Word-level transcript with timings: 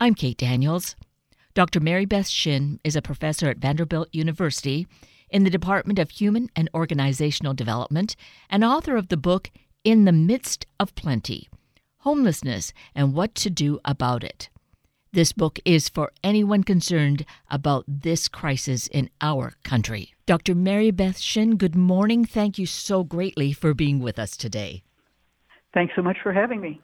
I'm 0.00 0.14
Kate 0.14 0.38
Daniels. 0.38 0.94
Dr. 1.54 1.80
Mary 1.80 2.04
Beth 2.04 2.28
Shinn 2.28 2.78
is 2.84 2.94
a 2.94 3.02
professor 3.02 3.48
at 3.48 3.58
Vanderbilt 3.58 4.08
University 4.12 4.86
in 5.28 5.42
the 5.42 5.50
Department 5.50 5.98
of 5.98 6.10
Human 6.10 6.50
and 6.54 6.70
Organizational 6.72 7.52
Development 7.52 8.14
and 8.48 8.62
author 8.62 8.96
of 8.96 9.08
the 9.08 9.16
book 9.16 9.50
In 9.82 10.04
the 10.04 10.12
Midst 10.12 10.66
of 10.78 10.94
Plenty 10.94 11.48
Homelessness 12.02 12.72
and 12.94 13.12
What 13.12 13.34
to 13.34 13.50
Do 13.50 13.80
About 13.84 14.22
It. 14.22 14.50
This 15.10 15.32
book 15.32 15.58
is 15.64 15.88
for 15.88 16.12
anyone 16.22 16.62
concerned 16.62 17.26
about 17.50 17.84
this 17.88 18.28
crisis 18.28 18.86
in 18.86 19.10
our 19.20 19.54
country. 19.64 20.14
Dr. 20.26 20.54
Mary 20.54 20.92
Beth 20.92 21.18
Shinn, 21.18 21.56
good 21.56 21.74
morning. 21.74 22.24
Thank 22.24 22.56
you 22.56 22.66
so 22.66 23.02
greatly 23.02 23.52
for 23.52 23.74
being 23.74 23.98
with 23.98 24.20
us 24.20 24.36
today. 24.36 24.84
Thanks 25.74 25.94
so 25.96 26.02
much 26.02 26.18
for 26.22 26.32
having 26.32 26.60
me. 26.60 26.80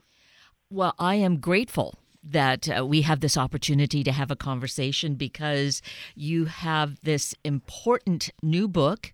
Well, 0.68 0.96
I 0.98 1.14
am 1.14 1.36
grateful 1.36 1.94
that 2.24 2.68
uh, 2.68 2.86
we 2.86 3.02
have 3.02 3.20
this 3.20 3.36
opportunity 3.36 4.02
to 4.02 4.12
have 4.12 4.30
a 4.30 4.36
conversation 4.36 5.14
because 5.14 5.82
you 6.14 6.46
have 6.46 6.98
this 7.02 7.34
important 7.44 8.30
new 8.42 8.66
book, 8.66 9.12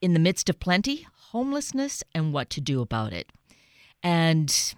In 0.00 0.12
the 0.12 0.20
Midst 0.20 0.48
of 0.48 0.58
Plenty 0.58 1.06
Homelessness 1.30 2.02
and 2.14 2.32
What 2.32 2.50
to 2.50 2.60
Do 2.60 2.80
About 2.80 3.12
It. 3.12 3.30
And 4.02 4.74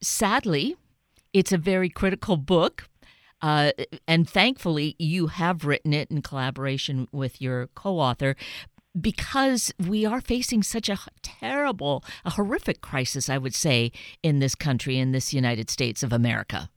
sadly, 0.00 0.76
it's 1.32 1.52
a 1.52 1.58
very 1.58 1.88
critical 1.88 2.36
book. 2.36 2.88
Uh, 3.42 3.72
and 4.08 4.28
thankfully, 4.28 4.94
you 4.98 5.26
have 5.26 5.66
written 5.66 5.92
it 5.92 6.10
in 6.10 6.22
collaboration 6.22 7.08
with 7.12 7.42
your 7.42 7.66
co 7.74 7.98
author 7.98 8.36
because 9.00 9.72
we 9.78 10.06
are 10.06 10.20
facing 10.20 10.62
such 10.62 10.88
a 10.88 10.98
terrible, 11.22 12.04
a 12.24 12.30
horrific 12.30 12.80
crisis, 12.80 13.28
I 13.28 13.38
would 13.38 13.54
say, 13.54 13.92
in 14.22 14.38
this 14.38 14.54
country, 14.54 14.98
in 14.98 15.12
this 15.12 15.34
United 15.34 15.70
States 15.70 16.02
of 16.02 16.12
America. 16.12 16.70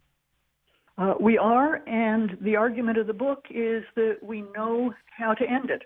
Uh, 0.97 1.13
we 1.19 1.37
are, 1.37 1.83
and 1.87 2.37
the 2.41 2.55
argument 2.55 2.97
of 2.97 3.05
the 3.05 3.13
book 3.13 3.45
is 3.51 3.83
that 3.95 4.17
we 4.23 4.41
know 4.55 4.93
how 5.15 5.33
to 5.33 5.47
end 5.47 5.69
it 5.69 5.83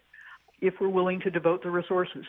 if 0.61 0.75
we're 0.79 0.89
willing 0.89 1.19
to 1.19 1.29
devote 1.29 1.63
the 1.63 1.69
resources. 1.69 2.23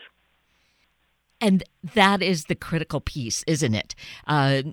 And 1.39 1.63
that 1.93 2.21
is 2.21 2.45
the 2.45 2.55
critical 2.55 2.99
piece, 2.99 3.43
isn't 3.47 3.73
it? 3.73 3.95
Uh, 4.27 4.63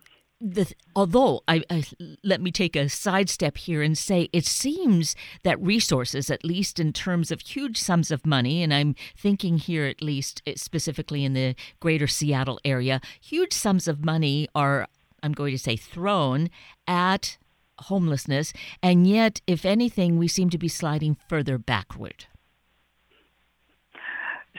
the, 0.41 0.72
although 0.96 1.42
I, 1.46 1.62
I, 1.69 1.84
let 2.24 2.41
me 2.41 2.50
take 2.50 2.74
a 2.74 2.88
sidestep 2.88 3.58
here 3.58 3.83
and 3.83 3.96
say 3.96 4.30
it 4.33 4.47
seems 4.47 5.14
that 5.42 5.60
resources 5.60 6.30
at 6.30 6.44
least 6.44 6.80
in 6.80 6.92
terms 6.92 7.30
of 7.30 7.42
huge 7.42 7.77
sums 7.77 8.10
of 8.10 8.24
money 8.24 8.62
and 8.62 8.72
i'm 8.72 8.94
thinking 9.14 9.58
here 9.58 9.84
at 9.84 10.00
least 10.00 10.41
eh, 10.47 10.55
specifically 10.56 11.27
in 11.27 11.34
the 11.34 11.55
greater 11.78 12.06
seattle 12.06 12.58
area 12.64 13.02
huge 13.20 13.52
sums 13.52 13.86
of 13.86 14.02
money 14.02 14.48
are 14.55 14.86
i'm 15.22 15.32
going 15.32 15.52
to 15.52 15.58
say 15.58 15.77
thrown 15.77 16.48
at 16.86 17.36
homelessness. 17.84 18.52
And 18.82 19.06
yet 19.06 19.41
if 19.47 19.64
anything 19.64 20.19
we 20.19 20.28
seem 20.28 20.50
to 20.50 20.58
be 20.58 20.69
sliding 20.69 21.16
further 21.28 21.58
backward. 21.58 22.27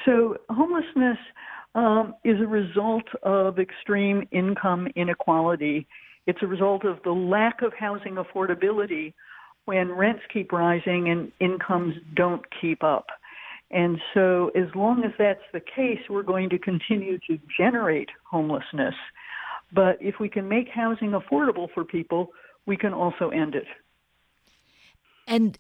So 0.06 0.38
homelessness 0.50 1.18
um, 1.76 2.16
is 2.24 2.40
a 2.42 2.48
result 2.48 3.06
of 3.24 3.60
extreme 3.60 4.28
income 4.32 4.88
inequality. 4.96 5.88
It's 6.28 6.40
a 6.42 6.48
result 6.48 6.86
of 6.86 6.98
the 7.04 7.12
lack 7.12 7.62
of 7.62 7.74
housing 7.74 8.16
affordability 8.16 9.14
when 9.66 9.92
rents 9.92 10.22
keep 10.32 10.52
rising 10.52 11.10
and 11.10 11.32
incomes 11.40 11.96
don't 12.16 12.44
keep 12.60 12.84
up. 12.84 13.06
And 13.72 13.98
so, 14.14 14.52
as 14.54 14.68
long 14.76 15.04
as 15.06 15.12
that's 15.18 15.40
the 15.54 15.62
case, 15.62 16.00
we're 16.10 16.24
going 16.24 16.50
to 16.50 16.60
continue 16.60 17.18
to 17.30 17.40
generate 17.58 18.10
homelessness. 18.30 18.96
But 19.74 19.98
if 20.02 20.16
we 20.20 20.28
can 20.28 20.48
make 20.48 20.68
housing 20.68 21.12
affordable 21.12 21.68
for 21.74 21.86
people, 21.86 22.32
we 22.66 22.76
can 22.76 22.94
also 22.94 23.30
end 23.30 23.56
it. 23.56 23.66
And 25.32 25.58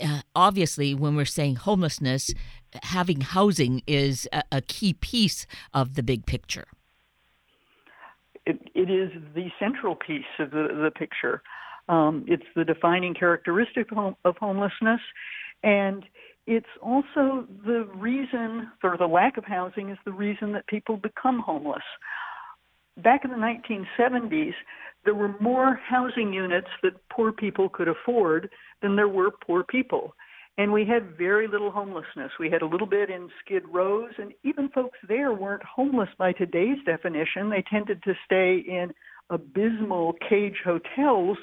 uh, 0.00 0.22
obviously, 0.34 0.94
when 0.94 1.14
we're 1.14 1.26
saying 1.26 1.56
homelessness, 1.56 2.32
having 2.82 3.20
housing 3.20 3.82
is 3.86 4.26
a, 4.32 4.42
a 4.50 4.60
key 4.62 4.94
piece 4.94 5.46
of 5.74 5.92
the 5.92 6.02
big 6.02 6.24
picture. 6.24 6.64
It, 8.46 8.60
it 8.74 8.90
is 8.90 9.10
the 9.34 9.48
central 9.60 9.94
piece 9.94 10.24
of 10.38 10.52
the, 10.52 10.68
the 10.68 10.90
picture. 10.90 11.42
Um, 11.86 12.24
it's 12.26 12.46
the 12.56 12.64
defining 12.64 13.12
characteristic 13.12 13.88
of 13.92 14.36
homelessness, 14.38 15.00
and 15.62 16.06
it's 16.46 16.66
also 16.82 17.46
the 17.66 17.86
reason, 17.94 18.70
or 18.82 18.96
the 18.96 19.06
lack 19.06 19.36
of 19.36 19.44
housing 19.44 19.90
is 19.90 19.98
the 20.06 20.12
reason 20.12 20.52
that 20.52 20.66
people 20.66 20.96
become 20.96 21.40
homeless. 21.40 21.82
Back 22.96 23.26
in 23.26 23.30
the 23.30 23.36
1970s, 23.36 24.54
there 25.04 25.14
were 25.14 25.34
more 25.40 25.78
housing 25.86 26.32
units 26.32 26.68
that 26.82 26.92
poor 27.10 27.32
people 27.32 27.68
could 27.68 27.88
afford 27.88 28.48
than 28.82 28.96
there 28.96 29.08
were 29.08 29.30
poor 29.30 29.64
people. 29.64 30.14
And 30.56 30.72
we 30.72 30.84
had 30.84 31.16
very 31.18 31.48
little 31.48 31.70
homelessness. 31.70 32.30
We 32.38 32.48
had 32.48 32.62
a 32.62 32.66
little 32.66 32.86
bit 32.86 33.10
in 33.10 33.28
Skid 33.44 33.64
Rows, 33.72 34.12
and 34.18 34.32
even 34.44 34.68
folks 34.68 34.98
there 35.08 35.32
weren't 35.32 35.64
homeless 35.64 36.10
by 36.16 36.32
today's 36.32 36.78
definition. 36.86 37.50
They 37.50 37.64
tended 37.68 38.02
to 38.04 38.14
stay 38.24 38.58
in 38.58 38.92
abysmal 39.30 40.14
cage 40.28 40.56
hotels, 40.64 41.38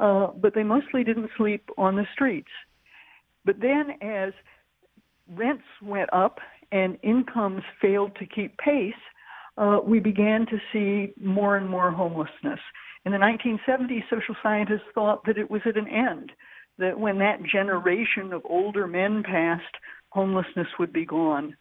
uh, 0.00 0.28
but 0.28 0.54
they 0.54 0.62
mostly 0.62 1.04
didn't 1.04 1.30
sleep 1.36 1.68
on 1.76 1.96
the 1.96 2.06
streets. 2.14 2.48
But 3.44 3.60
then, 3.60 3.98
as 4.00 4.32
rents 5.28 5.64
went 5.82 6.10
up 6.12 6.38
and 6.72 6.96
incomes 7.02 7.62
failed 7.82 8.16
to 8.16 8.26
keep 8.26 8.56
pace, 8.56 8.94
uh, 9.58 9.80
we 9.84 10.00
began 10.00 10.46
to 10.46 10.58
see 10.72 11.12
more 11.22 11.56
and 11.56 11.68
more 11.68 11.90
homelessness. 11.90 12.60
In 13.04 13.12
the 13.12 13.18
1970s, 13.18 14.02
social 14.08 14.34
scientists 14.42 14.88
thought 14.94 15.24
that 15.26 15.36
it 15.36 15.50
was 15.50 15.60
at 15.66 15.76
an 15.76 15.86
end, 15.86 16.32
that 16.78 16.98
when 16.98 17.18
that 17.18 17.42
generation 17.42 18.32
of 18.32 18.42
older 18.48 18.86
men 18.86 19.22
passed, 19.22 19.62
homelessness 20.10 20.68
would 20.78 20.92
be 20.92 21.04
gone. 21.04 21.56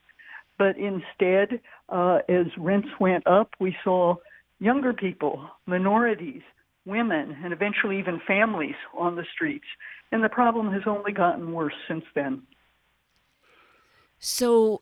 But 0.58 0.78
instead, 0.78 1.60
uh, 1.90 2.20
as 2.30 2.46
rents 2.58 2.90
went 3.00 3.26
up, 3.28 3.50
we 3.60 3.76
saw 3.84 4.16
younger 4.60 4.94
people, 4.94 5.50
minorities, 5.66 6.42
women, 6.86 7.38
and 7.44 7.54
eventually 7.54 8.00
even 8.00 8.22
families 8.26 8.76
on 8.98 9.16
the 9.16 9.26
streets. 9.34 9.66
And 10.12 10.24
the 10.24 10.30
problem 10.30 10.72
has 10.72 10.84
only 10.86 11.12
gotten 11.12 11.54
worse 11.54 11.74
since 11.88 12.06
then. 12.14 12.44
So, 14.20 14.82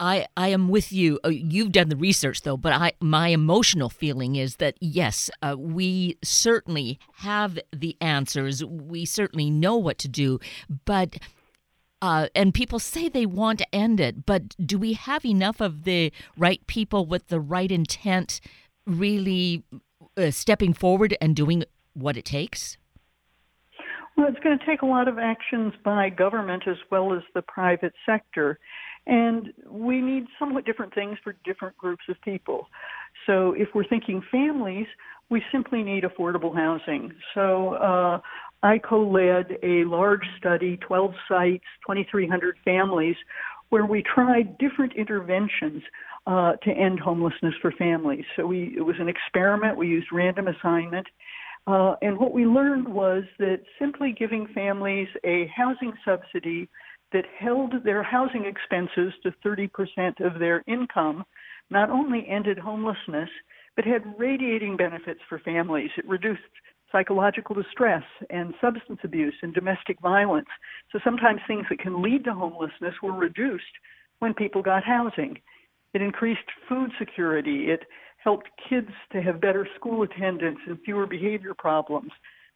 I, 0.00 0.26
I 0.34 0.48
am 0.48 0.70
with 0.70 0.92
you. 0.92 1.20
Uh, 1.22 1.28
you've 1.28 1.72
done 1.72 1.90
the 1.90 1.96
research 1.96 2.40
though, 2.40 2.56
but 2.56 2.72
I 2.72 2.92
my 3.00 3.28
emotional 3.28 3.90
feeling 3.90 4.36
is 4.36 4.56
that 4.56 4.76
yes, 4.80 5.30
uh, 5.42 5.54
we 5.58 6.16
certainly 6.24 6.98
have 7.16 7.58
the 7.70 7.96
answers. 8.00 8.64
We 8.64 9.04
certainly 9.04 9.50
know 9.50 9.76
what 9.76 9.98
to 9.98 10.08
do, 10.08 10.40
but 10.86 11.18
uh, 12.00 12.28
and 12.34 12.54
people 12.54 12.78
say 12.78 13.10
they 13.10 13.26
want 13.26 13.58
to 13.58 13.74
end 13.74 14.00
it, 14.00 14.24
but 14.24 14.56
do 14.64 14.78
we 14.78 14.94
have 14.94 15.26
enough 15.26 15.60
of 15.60 15.84
the 15.84 16.10
right 16.34 16.66
people 16.66 17.04
with 17.04 17.28
the 17.28 17.40
right 17.40 17.70
intent 17.70 18.40
really 18.86 19.64
uh, 20.16 20.30
stepping 20.30 20.72
forward 20.72 21.14
and 21.20 21.36
doing 21.36 21.62
what 21.92 22.16
it 22.16 22.24
takes? 22.24 22.78
Well, 24.16 24.28
it's 24.28 24.40
going 24.40 24.58
to 24.58 24.66
take 24.66 24.80
a 24.82 24.86
lot 24.86 25.08
of 25.08 25.18
actions 25.18 25.74
by 25.84 26.08
government 26.08 26.64
as 26.66 26.76
well 26.90 27.12
as 27.12 27.22
the 27.34 27.42
private 27.42 27.92
sector. 28.06 28.58
And 29.10 29.52
we 29.68 30.00
need 30.00 30.26
somewhat 30.38 30.64
different 30.64 30.94
things 30.94 31.18
for 31.22 31.34
different 31.44 31.76
groups 31.76 32.04
of 32.08 32.16
people. 32.22 32.68
So 33.26 33.54
if 33.58 33.68
we're 33.74 33.86
thinking 33.88 34.22
families, 34.30 34.86
we 35.30 35.42
simply 35.50 35.82
need 35.82 36.04
affordable 36.04 36.54
housing. 36.54 37.12
So 37.34 37.74
uh, 37.74 38.20
I 38.62 38.78
co-led 38.78 39.58
a 39.64 39.84
large 39.84 40.24
study, 40.38 40.76
12 40.76 41.12
sites, 41.28 41.64
2,300 41.86 42.56
families, 42.64 43.16
where 43.70 43.84
we 43.84 44.02
tried 44.02 44.56
different 44.58 44.92
interventions 44.96 45.82
uh, 46.28 46.52
to 46.62 46.70
end 46.70 47.00
homelessness 47.00 47.54
for 47.60 47.72
families. 47.72 48.24
So 48.36 48.46
we, 48.46 48.74
it 48.76 48.82
was 48.82 48.96
an 49.00 49.08
experiment. 49.08 49.76
We 49.76 49.88
used 49.88 50.08
random 50.12 50.46
assignment. 50.46 51.06
Uh, 51.66 51.94
and 52.00 52.16
what 52.16 52.32
we 52.32 52.46
learned 52.46 52.86
was 52.86 53.24
that 53.40 53.62
simply 53.76 54.14
giving 54.16 54.46
families 54.54 55.08
a 55.24 55.50
housing 55.54 55.92
subsidy 56.04 56.68
that 57.12 57.24
held 57.38 57.72
their 57.84 58.02
housing 58.02 58.44
expenses 58.44 59.12
to 59.22 59.32
30% 59.44 60.24
of 60.24 60.38
their 60.38 60.62
income 60.66 61.24
not 61.70 61.90
only 61.90 62.26
ended 62.28 62.58
homelessness, 62.58 63.28
but 63.76 63.84
had 63.84 64.02
radiating 64.18 64.76
benefits 64.76 65.20
for 65.28 65.38
families. 65.38 65.90
It 65.96 66.06
reduced 66.08 66.42
psychological 66.90 67.54
distress 67.54 68.02
and 68.30 68.54
substance 68.60 69.00
abuse 69.04 69.34
and 69.42 69.54
domestic 69.54 70.00
violence. 70.00 70.48
So 70.92 70.98
sometimes 71.04 71.40
things 71.46 71.66
that 71.70 71.78
can 71.78 72.02
lead 72.02 72.24
to 72.24 72.34
homelessness 72.34 72.94
were 73.02 73.12
reduced 73.12 73.64
when 74.18 74.34
people 74.34 74.62
got 74.62 74.82
housing. 74.84 75.38
It 75.94 76.02
increased 76.02 76.40
food 76.68 76.90
security. 76.98 77.70
It 77.70 77.84
helped 78.18 78.48
kids 78.68 78.90
to 79.12 79.22
have 79.22 79.40
better 79.40 79.66
school 79.76 80.02
attendance 80.02 80.58
and 80.66 80.78
fewer 80.84 81.06
behavior 81.06 81.54
problems. 81.56 82.10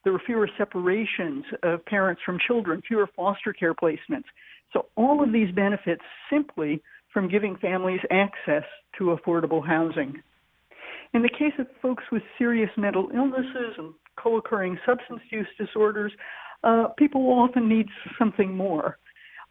There 0.05 0.13
were 0.13 0.23
fewer 0.25 0.49
separations 0.59 1.45
of 1.63 1.85
parents 1.87 2.21
from 2.25 2.39
children, 2.47 2.83
fewer 2.87 3.09
foster 3.17 3.53
care 3.53 3.75
placements. 3.75 4.25
So 4.73 4.87
all 4.97 5.23
of 5.23 5.33
these 5.33 5.53
benefits 5.55 6.03
simply 6.31 6.83
from 7.13 7.29
giving 7.29 7.57
families 7.57 8.01
access 8.11 8.65
to 8.99 9.17
affordable 9.17 9.67
housing. 9.67 10.23
In 11.15 11.23
the 11.23 11.29
case 11.29 11.53
of 11.59 11.67
folks 11.81 12.05
with 12.11 12.23
serious 12.37 12.71
mental 12.77 13.09
illnesses 13.15 13.75
and 13.79 13.95
co 14.17 14.37
occurring 14.37 14.79
substance 14.85 15.21
use 15.31 15.47
disorders, 15.59 16.13
uh, 16.65 16.89
people 16.99 17.23
will 17.23 17.39
often 17.39 17.69
need 17.69 17.87
something 18.19 18.55
more. 18.55 18.99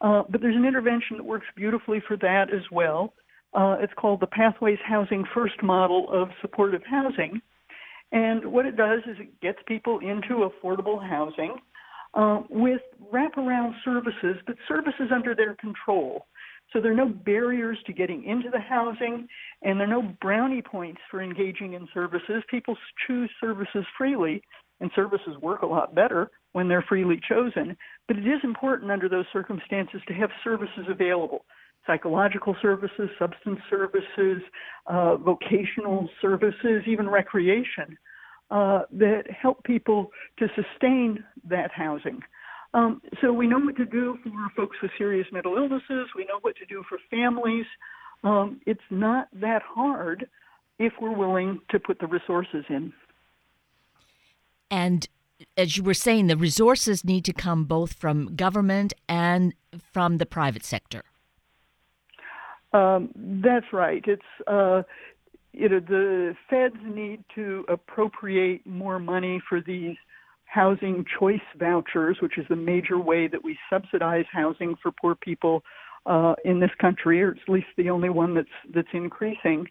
Uh, 0.02 0.24
but 0.30 0.42
there's 0.42 0.56
an 0.56 0.66
intervention 0.66 1.18
that 1.18 1.24
works 1.24 1.46
beautifully 1.56 2.02
for 2.08 2.18
that 2.18 2.54
as 2.54 2.64
well. 2.72 3.14
Uh, 3.54 3.78
it's 3.80 3.94
called 3.94 4.20
the 4.20 4.28
Pathways 4.28 4.80
Housing 4.86 5.24
First 5.34 5.62
model 5.64 6.08
of 6.12 6.30
supportive 6.42 6.82
housing. 6.86 7.42
And 8.14 8.46
what 8.46 8.68
it 8.68 8.78
does 8.78 9.02
is 9.08 9.18
it 9.20 9.42
gets 9.42 9.58
people 9.68 10.00
into 10.00 10.48
affordable 10.48 11.02
housing 11.02 11.56
uh, 12.14 12.44
with 12.50 12.82
wraparound 13.12 13.74
services, 13.84 14.38
but 14.46 14.56
services 14.68 15.10
under 15.14 15.36
their 15.36 15.56
control. 15.56 16.28
So 16.72 16.80
there 16.80 16.92
are 16.92 16.96
no 16.96 17.10
barriers 17.10 17.78
to 17.88 17.94
getting 17.94 18.24
into 18.24 18.50
the 18.52 18.60
housing, 18.60 19.28
and 19.64 19.80
there 19.80 19.88
are 19.88 20.02
no 20.02 20.16
brownie 20.22 20.62
points 20.62 21.02
for 21.10 21.22
engaging 21.22 21.74
in 21.74 21.88
services. 21.92 22.44
People 22.50 22.78
choose 23.08 23.32
services 23.42 23.84
freely, 23.98 24.44
and 24.80 24.92
services 24.96 25.36
work 25.42 25.64
a 25.64 25.68
lot 25.68 25.96
better 25.96 26.30
when 26.52 26.68
they're 26.68 26.86
freely 26.88 27.20
chosen. 27.28 27.76
But 28.08 28.18
it 28.18 28.28
is 28.28 28.40
important 28.44 28.92
under 28.92 29.10
those 29.10 29.26
circumstances 29.34 30.02
to 30.08 30.14
have 30.14 30.30
services 30.44 30.86
available 30.88 31.46
psychological 31.86 32.56
services, 32.62 33.10
substance 33.20 33.60
services, 33.70 34.42
uh, 34.88 35.18
vocational 35.18 36.10
services, 36.22 36.84
even 36.88 37.10
recreation 37.10 37.98
uh, 38.52 38.82
that 38.92 39.24
help 39.30 39.64
people 39.64 40.12
to 40.38 40.48
sustain 40.56 41.24
that 41.50 41.72
housing. 41.72 42.22
Um, 42.74 43.02
so 43.22 43.32
we 43.32 43.48
know 43.48 43.60
what 43.60 43.76
to 43.78 43.86
do 43.86 44.18
for 44.24 44.32
folks 44.56 44.78
with 44.82 44.92
serious 44.98 45.28
mental 45.32 45.56
illnesses. 45.58 46.08
We 46.16 46.26
know 46.26 46.40
what 46.42 46.56
to 46.58 46.66
do 46.66 46.84
for 46.90 46.98
families. 47.10 47.66
Um, 48.24 48.62
it's 48.66 48.82
not 48.90 49.28
that 49.34 49.62
hard 49.64 50.28
if 50.80 50.94
we're 51.00 51.16
willing 51.16 51.60
to 51.70 51.80
put 51.80 52.00
the 52.00 52.08
resources 52.08 52.66
in. 52.70 52.94
And 54.72 55.08
as 55.56 55.78
you 55.78 55.84
were 55.84 55.94
saying, 55.94 56.28
the 56.28 56.38
resources 56.38 57.06
need 57.06 57.26
to 57.26 57.34
come 57.34 57.66
both 57.66 57.94
from 57.94 58.36
government 58.36 58.94
and 59.08 59.54
from 59.92 60.18
the 60.18 60.26
private 60.26 60.66
sector. 60.66 61.04
Um, 62.74 63.10
that's 63.44 63.68
right. 63.72 64.04
It's 64.08 64.22
uh, 64.48 64.84
you 65.52 65.70
know 65.70 65.80
the 65.80 66.36
feds 66.50 66.76
need 66.84 67.24
to 67.36 67.66
appropriate 67.70 68.66
more 68.66 69.00
money 69.00 69.42
for 69.48 69.62
these 69.62 69.96
housing 70.46 71.06
choice 71.20 71.42
vouchers, 71.58 72.18
which 72.22 72.38
is 72.38 72.46
the 72.50 72.56
major 72.56 73.00
way 73.00 73.28
that 73.28 73.44
we 73.44 73.58
subsidize 73.72 74.26
housing 74.32 74.76
for 74.82 74.92
poor 74.92 75.16
people 75.16 75.64
uh, 76.06 76.36
in 76.46 76.60
this 76.60 76.72
country, 76.80 77.22
or 77.24 77.32
at 77.32 77.50
least 77.50 77.68
the 77.78 77.90
only 77.90 78.10
one 78.10 78.34
that's 78.34 78.48
that's 78.74 78.88
increasing. 78.94 79.68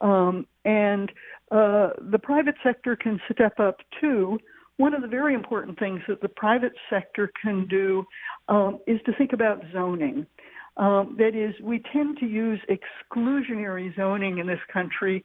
Um, 0.00 0.46
and 0.64 1.10
uh, 1.50 1.90
the 2.10 2.18
private 2.22 2.56
sector 2.62 2.96
can 2.96 3.20
step 3.32 3.58
up 3.60 3.78
too. 4.00 4.38
One 4.78 4.94
of 4.94 5.02
the 5.02 5.08
very 5.08 5.34
important 5.34 5.78
things 5.78 6.00
that 6.08 6.20
the 6.22 6.28
private 6.28 6.72
sector 6.90 7.30
can 7.40 7.66
do 7.68 8.04
um, 8.48 8.78
is 8.86 9.00
to 9.06 9.12
think 9.16 9.32
about 9.32 9.62
zoning. 9.72 10.26
Um, 10.76 11.16
that 11.18 11.34
is, 11.34 11.54
we 11.62 11.82
tend 11.92 12.18
to 12.18 12.26
use 12.26 12.60
exclusionary 12.68 13.94
zoning 13.94 14.38
in 14.38 14.46
this 14.46 14.60
country 14.72 15.24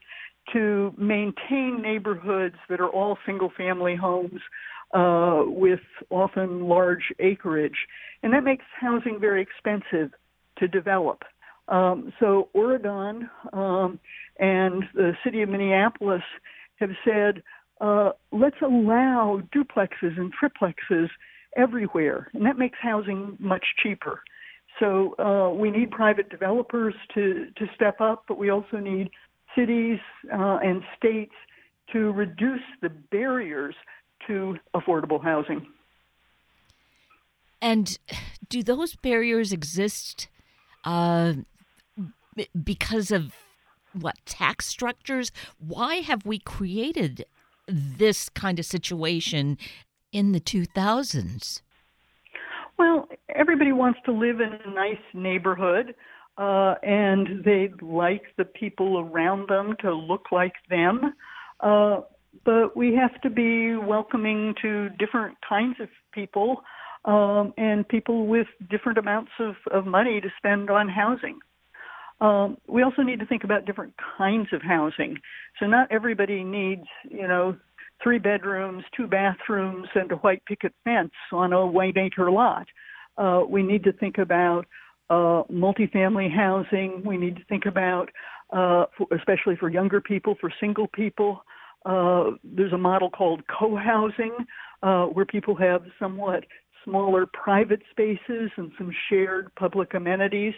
to 0.52 0.94
maintain 0.96 1.80
neighborhoods 1.82 2.56
that 2.68 2.80
are 2.80 2.88
all 2.88 3.18
single 3.26 3.50
family 3.56 3.96
homes 3.96 4.40
uh, 4.94 5.42
with 5.46 5.80
often 6.10 6.68
large 6.68 7.12
acreage. 7.18 7.76
And 8.22 8.32
that 8.32 8.44
makes 8.44 8.64
housing 8.78 9.18
very 9.20 9.42
expensive 9.42 10.12
to 10.58 10.68
develop. 10.68 11.22
Um, 11.68 12.12
so 12.18 12.48
Oregon 12.54 13.28
um, 13.52 14.00
and 14.38 14.84
the 14.94 15.12
city 15.22 15.42
of 15.42 15.50
Minneapolis 15.50 16.22
have 16.76 16.90
said, 17.04 17.42
uh, 17.80 18.10
let's 18.32 18.56
allow 18.62 19.42
duplexes 19.54 20.18
and 20.18 20.32
triplexes 20.32 21.08
everywhere, 21.56 22.28
and 22.34 22.44
that 22.46 22.58
makes 22.58 22.78
housing 22.80 23.36
much 23.38 23.64
cheaper. 23.82 24.22
So 24.78 25.14
uh, 25.18 25.54
we 25.54 25.70
need 25.70 25.90
private 25.90 26.28
developers 26.28 26.94
to, 27.14 27.46
to 27.56 27.66
step 27.74 28.00
up, 28.00 28.24
but 28.28 28.38
we 28.38 28.50
also 28.50 28.78
need 28.78 29.10
cities 29.56 29.98
uh, 30.32 30.58
and 30.62 30.82
states 30.96 31.34
to 31.92 32.12
reduce 32.12 32.60
the 32.80 32.88
barriers 32.88 33.74
to 34.26 34.56
affordable 34.74 35.22
housing. 35.22 35.66
And 37.60 37.98
do 38.48 38.62
those 38.62 38.94
barriers 38.94 39.52
exist 39.52 40.28
uh, 40.84 41.34
because 42.62 43.10
of 43.10 43.34
what 43.92 44.16
tax 44.26 44.66
structures? 44.66 45.32
Why 45.58 45.96
have 45.96 46.24
we 46.24 46.38
created 46.38 47.24
this 47.66 48.28
kind 48.28 48.58
of 48.58 48.66
situation 48.66 49.58
in 50.12 50.32
the 50.32 50.40
2000s? 50.40 51.62
Well, 52.78 53.08
everybody 53.34 53.72
wants 53.72 53.98
to 54.06 54.12
live 54.12 54.40
in 54.40 54.52
a 54.52 54.70
nice 54.72 55.02
neighborhood, 55.12 55.94
uh, 56.36 56.74
and 56.82 57.44
they'd 57.44 57.82
like 57.82 58.22
the 58.36 58.44
people 58.44 59.00
around 59.00 59.48
them 59.48 59.74
to 59.80 59.92
look 59.92 60.26
like 60.30 60.52
them. 60.70 61.12
Uh, 61.58 62.02
but 62.44 62.76
we 62.76 62.94
have 62.94 63.20
to 63.22 63.30
be 63.30 63.76
welcoming 63.76 64.54
to 64.62 64.90
different 64.90 65.36
kinds 65.46 65.76
of 65.80 65.88
people 66.12 66.62
um, 67.04 67.52
and 67.56 67.88
people 67.88 68.28
with 68.28 68.46
different 68.70 68.98
amounts 68.98 69.32
of, 69.40 69.56
of 69.72 69.84
money 69.84 70.20
to 70.20 70.28
spend 70.36 70.70
on 70.70 70.88
housing. 70.88 71.40
Um, 72.20 72.58
we 72.68 72.82
also 72.82 73.02
need 73.02 73.20
to 73.20 73.26
think 73.26 73.44
about 73.44 73.64
different 73.64 73.94
kinds 74.16 74.48
of 74.52 74.62
housing. 74.62 75.16
So 75.58 75.66
not 75.66 75.90
everybody 75.90 76.44
needs, 76.44 76.86
you 77.08 77.26
know, 77.26 77.56
three 78.02 78.18
bedrooms, 78.18 78.84
two 78.96 79.06
bathrooms, 79.06 79.88
and 79.94 80.10
a 80.12 80.16
white 80.16 80.44
picket 80.46 80.72
fence 80.84 81.12
on 81.32 81.52
a 81.52 81.66
one 81.66 81.96
acre 81.98 82.30
lot. 82.30 82.66
Uh, 83.16 83.42
we 83.48 83.62
need 83.62 83.82
to 83.84 83.92
think 83.92 84.18
about 84.18 84.66
uh, 85.10 85.42
multifamily 85.50 86.32
housing. 86.32 87.02
We 87.04 87.16
need 87.16 87.36
to 87.36 87.44
think 87.48 87.66
about, 87.66 88.10
uh, 88.52 88.84
for, 88.96 89.06
especially 89.16 89.56
for 89.56 89.68
younger 89.68 90.00
people, 90.00 90.36
for 90.40 90.52
single 90.60 90.86
people, 90.88 91.42
uh, 91.86 92.32
there's 92.44 92.72
a 92.72 92.78
model 92.78 93.10
called 93.10 93.42
co-housing, 93.48 94.34
uh, 94.82 95.06
where 95.06 95.24
people 95.24 95.54
have 95.56 95.82
somewhat 95.98 96.44
smaller 96.84 97.26
private 97.26 97.82
spaces 97.90 98.50
and 98.56 98.70
some 98.78 98.90
shared 99.08 99.54
public 99.56 99.94
amenities. 99.94 100.54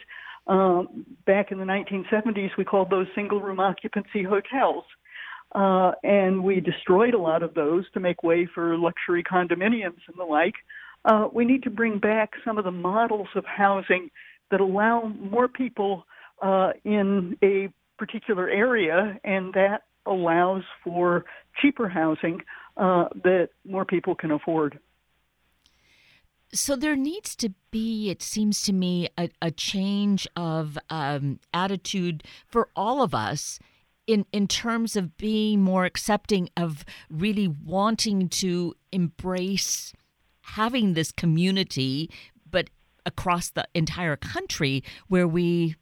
Um, 0.47 1.05
back 1.25 1.51
in 1.51 1.59
the 1.59 1.65
1970s, 1.65 2.49
we 2.57 2.65
called 2.65 2.89
those 2.89 3.07
single 3.15 3.41
room 3.41 3.59
occupancy 3.59 4.23
hotels. 4.23 4.83
Uh, 5.53 5.91
and 6.03 6.43
we 6.43 6.61
destroyed 6.61 7.13
a 7.13 7.17
lot 7.17 7.43
of 7.43 7.53
those 7.53 7.89
to 7.91 7.99
make 7.99 8.23
way 8.23 8.45
for 8.45 8.77
luxury 8.77 9.23
condominiums 9.23 9.99
and 10.07 10.17
the 10.17 10.23
like. 10.23 10.55
Uh, 11.03 11.27
we 11.33 11.43
need 11.45 11.63
to 11.63 11.69
bring 11.69 11.99
back 11.99 12.31
some 12.45 12.57
of 12.57 12.63
the 12.63 12.71
models 12.71 13.27
of 13.35 13.43
housing 13.45 14.09
that 14.49 14.61
allow 14.61 15.11
more 15.19 15.47
people 15.47 16.05
uh, 16.41 16.71
in 16.85 17.37
a 17.43 17.69
particular 17.97 18.49
area, 18.49 19.19
and 19.23 19.53
that 19.53 19.83
allows 20.05 20.63
for 20.83 21.25
cheaper 21.61 21.87
housing 21.87 22.41
uh, 22.77 23.05
that 23.23 23.49
more 23.65 23.85
people 23.85 24.15
can 24.15 24.31
afford. 24.31 24.79
So 26.53 26.75
there 26.75 26.95
needs 26.95 27.35
to 27.37 27.53
be, 27.71 28.09
it 28.09 28.21
seems 28.21 28.61
to 28.63 28.73
me, 28.73 29.07
a, 29.17 29.29
a 29.41 29.51
change 29.51 30.27
of 30.35 30.77
um, 30.89 31.39
attitude 31.53 32.23
for 32.45 32.69
all 32.75 33.01
of 33.01 33.13
us 33.15 33.59
in 34.11 34.25
in 34.31 34.47
terms 34.47 34.95
of 34.95 35.17
being 35.17 35.61
more 35.61 35.85
accepting 35.85 36.49
of 36.57 36.85
really 37.09 37.47
wanting 37.47 38.29
to 38.29 38.73
embrace 38.91 39.93
having 40.41 40.93
this 40.93 41.11
community, 41.11 42.09
but 42.49 42.69
across 43.05 43.49
the 43.49 43.67
entire 43.73 44.15
country 44.15 44.83
where 45.07 45.27
we 45.27 45.75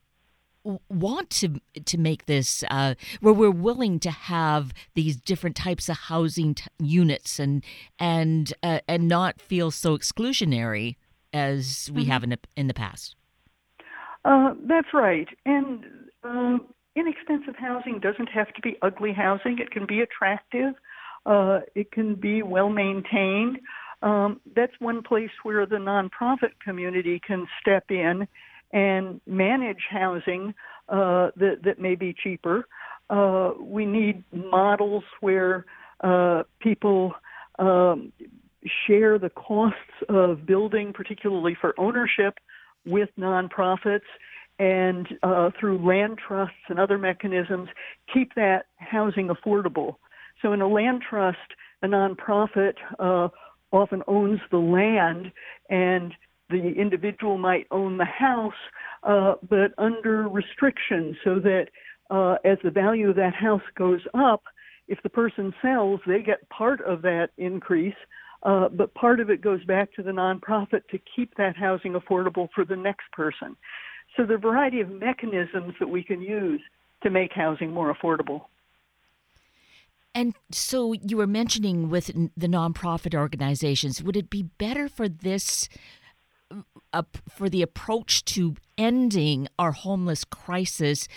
want 0.89 1.29
to 1.29 1.55
to 1.86 1.98
make 1.98 2.25
this 2.25 2.63
uh, 2.69 2.93
where 3.21 3.33
we're 3.33 3.50
willing 3.50 4.00
to 4.00 4.12
have 4.12 4.74
these 4.93 5.15
different 5.15 5.55
types 5.55 5.89
of 5.89 5.98
housing 5.98 6.55
t- 6.55 6.65
units 6.79 7.39
and 7.39 7.63
and 7.98 8.53
uh, 8.63 8.79
and 8.88 9.07
not 9.07 9.41
feel 9.41 9.71
so 9.71 9.98
exclusionary 9.98 10.95
as 11.33 11.89
we 11.93 12.01
mm-hmm. 12.01 12.12
have 12.12 12.24
in 12.24 12.29
the, 12.31 12.39
in 12.55 12.67
the 12.67 12.74
past. 12.74 13.15
Uh, 14.25 14.53
that's 14.67 14.93
right, 14.93 15.27
and 15.45 15.86
uh, 16.24 16.57
inexpensive 16.96 17.55
housing 17.55 18.00
doesn't 18.00 18.29
have 18.29 18.53
to 18.53 18.62
be 18.62 18.77
ugly 18.81 19.13
housing. 19.13 19.60
It 19.60 19.72
can 19.72 19.86
be 19.86 20.01
attractive. 20.01 20.74
Uh, 21.25 21.60
it 21.75 21.91
can 21.91 22.15
be 22.15 22.43
well 22.43 22.69
maintained. 22.69 23.60
Um, 24.01 24.39
that's 24.55 24.74
one 24.79 25.03
place 25.03 25.29
where 25.43 25.65
the 25.65 25.75
nonprofit 25.75 26.51
community 26.63 27.19
can 27.25 27.48
step 27.60 27.86
in 27.89 28.27
and 28.72 29.19
manage 29.27 29.84
housing 29.89 30.53
uh, 30.88 31.31
that, 31.36 31.58
that 31.63 31.79
may 31.79 31.96
be 31.96 32.15
cheaper. 32.24 32.67
Uh, 33.10 33.51
we 33.60 33.86
need 33.86 34.24
models 34.31 35.03
where 35.19 35.65
uh, 36.01 36.43
people 36.60 37.13
um, 37.58 38.13
share 38.88 39.17
the 39.17 39.29
costs 39.29 39.77
of 40.08 40.46
building, 40.46 40.93
particularly 40.93 41.58
for 41.60 41.74
ownership, 41.77 42.36
with 42.86 43.10
nonprofits 43.19 44.01
and 44.60 45.08
uh, 45.24 45.50
through 45.60 45.86
land 45.86 46.20
trusts 46.25 46.56
and 46.68 46.80
other 46.80 46.98
mechanisms, 46.98 47.70
keep 48.13 48.36
that 48.36 48.66
housing 48.78 49.30
affordable. 49.30 49.96
So 50.42 50.54
in 50.54 50.62
a 50.62 50.68
land 50.68 51.01
trust, 51.10 51.38
a 51.82 51.88
nonprofit 51.88 52.74
uh, 53.00 53.30
often 53.72 54.04
owns 54.08 54.39
the 54.51 54.58
land 54.58 55.32
and 55.70 56.13
the 56.50 56.74
individual 56.78 57.38
might 57.38 57.68
own 57.72 57.98
the 57.98 58.06
house, 58.06 58.54
uh, 59.04 59.36
but 59.50 59.72
under 59.78 60.28
restrictions 60.28 61.16
so 61.24 61.39
that 61.39 61.68
uh, 62.10 62.36
as 62.44 62.58
the 62.63 62.72
value 62.72 63.10
of 63.10 63.16
that 63.16 63.36
house 63.36 63.62
goes 63.78 64.01
up, 64.13 64.44
if 64.88 65.01
the 65.04 65.10
person 65.10 65.54
sells, 65.62 66.00
they 66.08 66.22
get 66.22 66.50
part 66.50 66.82
of 66.82 67.04
that 67.04 67.30
increase, 67.38 67.96
uh, 68.44 68.68
but 68.70 68.94
part 68.96 69.20
of 69.20 69.30
it 69.30 69.42
goes 69.42 69.63
back 69.66 69.94
to 69.94 70.01
the 70.01 70.12
nonprofit 70.12 70.82
to 70.89 71.00
keep 71.16 71.36
that 71.36 71.56
housing 71.56 71.94
affordable 71.94 72.48
for 72.56 72.66
the 72.66 72.75
next 72.75 73.12
person. 73.12 73.56
So 74.20 74.26
there 74.26 74.36
are 74.36 74.38
a 74.38 74.42
variety 74.42 74.82
of 74.82 74.90
mechanisms 74.90 75.76
that 75.80 75.88
we 75.88 76.04
can 76.04 76.22
use 76.22 76.60
to 77.04 77.10
make 77.10 77.32
housing 77.32 77.72
more 77.72 77.96
affordable. 77.96 78.48
And 80.14 80.36
so 80.52 80.92
you 80.92 81.16
were 81.16 81.26
mentioning 81.26 81.90
with 81.90 82.08
the 82.36 82.48
nonprofit 82.48 83.16
organizations, 83.16 84.04
would 84.04 84.18
it 84.18 84.30
be 84.30 84.44
better 84.44 84.90
for 84.90 85.08
this, 85.08 85.70
uh, 86.92 87.04
for 87.30 87.48
the 87.48 87.62
approach 87.62 88.26
to 88.26 88.56
ending 88.78 89.48
our 89.58 89.72
homeless 89.72 90.26
crisis, 90.26 91.08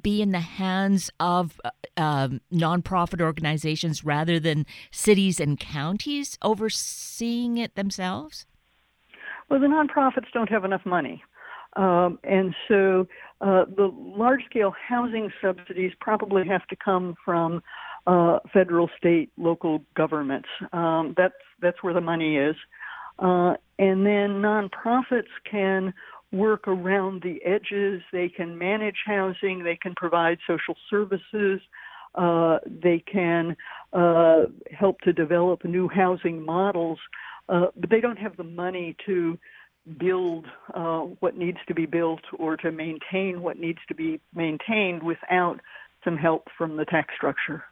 be 0.00 0.22
in 0.22 0.30
the 0.30 0.38
hands 0.38 1.10
of 1.18 1.60
uh, 1.64 1.70
um, 1.96 2.40
nonprofit 2.52 3.20
organizations 3.20 4.04
rather 4.04 4.38
than 4.38 4.66
cities 4.92 5.40
and 5.40 5.58
counties 5.58 6.38
overseeing 6.42 7.56
it 7.58 7.74
themselves? 7.74 8.46
Well, 9.48 9.58
the 9.58 9.66
nonprofits 9.66 10.30
don't 10.32 10.48
have 10.48 10.64
enough 10.64 10.86
money. 10.86 11.24
Um, 11.74 12.18
and 12.24 12.54
so 12.68 13.06
uh, 13.40 13.64
the 13.76 13.90
large 13.94 14.44
scale 14.44 14.74
housing 14.88 15.30
subsidies 15.40 15.92
probably 16.00 16.46
have 16.46 16.66
to 16.68 16.76
come 16.76 17.14
from 17.24 17.62
uh, 18.06 18.38
federal, 18.52 18.90
state, 18.96 19.30
local 19.36 19.84
governments. 19.96 20.48
Um, 20.72 21.14
that's 21.16 21.34
that's 21.60 21.82
where 21.82 21.94
the 21.94 22.00
money 22.00 22.36
is, 22.36 22.56
uh, 23.20 23.54
and 23.78 24.04
then 24.04 24.42
nonprofits 24.42 25.30
can 25.48 25.94
work 26.32 26.66
around 26.66 27.22
the 27.22 27.38
edges. 27.44 28.02
They 28.12 28.28
can 28.28 28.58
manage 28.58 28.96
housing. 29.06 29.62
They 29.62 29.78
can 29.80 29.94
provide 29.94 30.38
social 30.46 30.74
services. 30.90 31.60
Uh, 32.14 32.58
they 32.66 33.02
can 33.10 33.56
uh, 33.92 34.42
help 34.78 35.00
to 35.02 35.12
develop 35.12 35.64
new 35.64 35.88
housing 35.88 36.44
models, 36.44 36.98
uh, 37.48 37.66
but 37.76 37.88
they 37.88 38.00
don't 38.00 38.18
have 38.18 38.36
the 38.36 38.44
money 38.44 38.96
to 39.06 39.38
build 39.98 40.46
uh, 40.74 41.00
what 41.20 41.36
needs 41.36 41.58
to 41.66 41.74
be 41.74 41.86
built 41.86 42.22
or 42.38 42.56
to 42.56 42.70
maintain 42.70 43.42
what 43.42 43.58
needs 43.58 43.80
to 43.88 43.94
be 43.94 44.20
maintained 44.34 45.02
without 45.02 45.60
some 46.04 46.16
help 46.16 46.48
from 46.56 46.76
the 46.76 46.84
tax 46.84 47.14
structure. 47.16 47.64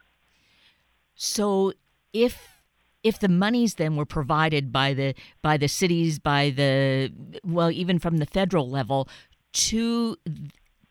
So 1.15 1.73
if 2.13 2.61
if 3.03 3.19
the 3.19 3.29
monies 3.29 3.75
then 3.75 3.95
were 3.95 4.05
provided 4.05 4.71
by 4.71 4.93
the 4.93 5.15
by 5.41 5.57
the 5.57 5.67
cities 5.67 6.19
by 6.19 6.49
the 6.49 7.11
well 7.43 7.71
even 7.71 7.99
from 7.99 8.17
the 8.17 8.25
federal 8.25 8.69
level 8.69 9.07
to 9.53 10.17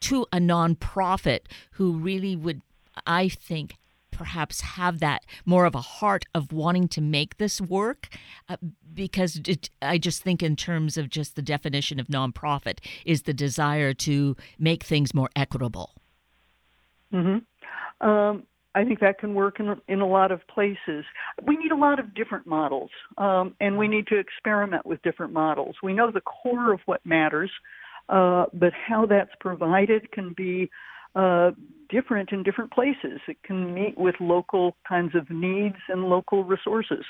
to 0.01 0.27
a 0.33 0.39
nonprofit 0.39 1.41
who 1.73 1.93
really 1.93 2.37
would 2.37 2.63
I 3.07 3.29
think 3.29 3.77
perhaps 4.21 4.61
have 4.61 5.01
that 5.01 5.25
more 5.47 5.65
of 5.65 5.75
a 5.75 5.81
heart 5.81 6.27
of 6.35 6.53
wanting 6.53 6.87
to 6.87 7.01
make 7.01 7.39
this 7.39 7.59
work 7.59 8.09
uh, 8.51 8.57
because 8.93 9.41
it, 9.49 9.71
I 9.81 9.97
just 9.97 10.23
think 10.23 10.43
in 10.43 10.57
terms 10.57 10.99
of 10.99 11.09
just 11.09 11.37
the 11.37 11.43
definition 11.43 11.99
of 11.99 12.09
nonprofit 12.09 12.81
is 13.07 13.23
the 13.23 13.33
desire 13.33 13.95
to 13.95 14.37
make 14.59 14.85
things 14.85 15.15
more 15.15 15.31
equitable. 15.35 15.95
Mm-hmm. 17.15 18.07
Um, 18.07 18.43
I 18.75 18.85
think 18.85 19.01
that 19.01 19.19
can 19.19 19.33
work 19.33 19.59
in 19.59 19.75
in 19.89 20.03
a 20.03 20.07
lot 20.07 20.33
of 20.33 20.47
places. 20.49 21.07
We 21.47 21.57
need 21.57 21.73
a 21.73 21.77
lot 21.77 21.99
of 21.99 22.15
different 22.15 22.47
models, 22.47 22.91
um, 23.17 23.55
and 23.59 23.79
we 23.79 23.89
need 23.89 24.07
to 24.09 24.19
experiment 24.19 24.85
with 24.85 25.01
different 25.01 25.33
models. 25.33 25.77
We 25.83 25.95
know 25.95 26.11
the 26.11 26.21
core 26.21 26.75
of 26.75 26.81
what 26.85 27.01
matters, 27.07 27.51
uh, 28.11 28.45
but 28.53 28.75
how 28.75 29.07
that's 29.07 29.33
provided 29.41 30.13
can 30.13 30.35
be 30.37 30.71
uh, 31.15 31.51
different 31.89 32.31
in 32.33 32.43
different 32.43 32.73
places. 32.73 33.21
It 33.29 33.43
can 33.43 33.75
meet 33.75 33.99
with 33.99 34.15
local 34.21 34.77
kinds 34.89 35.15
of 35.15 35.29
needs 35.31 35.77
and 35.89 36.05
local 36.05 36.45
resources. 36.45 37.05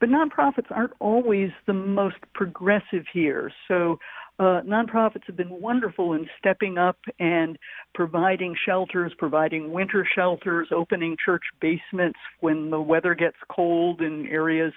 But 0.00 0.08
nonprofits 0.08 0.70
aren't 0.70 0.94
always 0.98 1.50
the 1.66 1.74
most 1.74 2.16
progressive 2.34 3.04
here. 3.12 3.52
So 3.68 3.98
uh, 4.38 4.62
nonprofits 4.66 5.24
have 5.26 5.36
been 5.36 5.60
wonderful 5.60 6.14
in 6.14 6.26
stepping 6.38 6.78
up 6.78 6.96
and 7.18 7.58
providing 7.94 8.56
shelters, 8.64 9.12
providing 9.18 9.72
winter 9.72 10.08
shelters, 10.14 10.68
opening 10.72 11.16
church 11.22 11.42
basements 11.60 12.18
when 12.40 12.70
the 12.70 12.80
weather 12.80 13.14
gets 13.14 13.36
cold 13.50 14.00
in 14.00 14.26
areas 14.26 14.72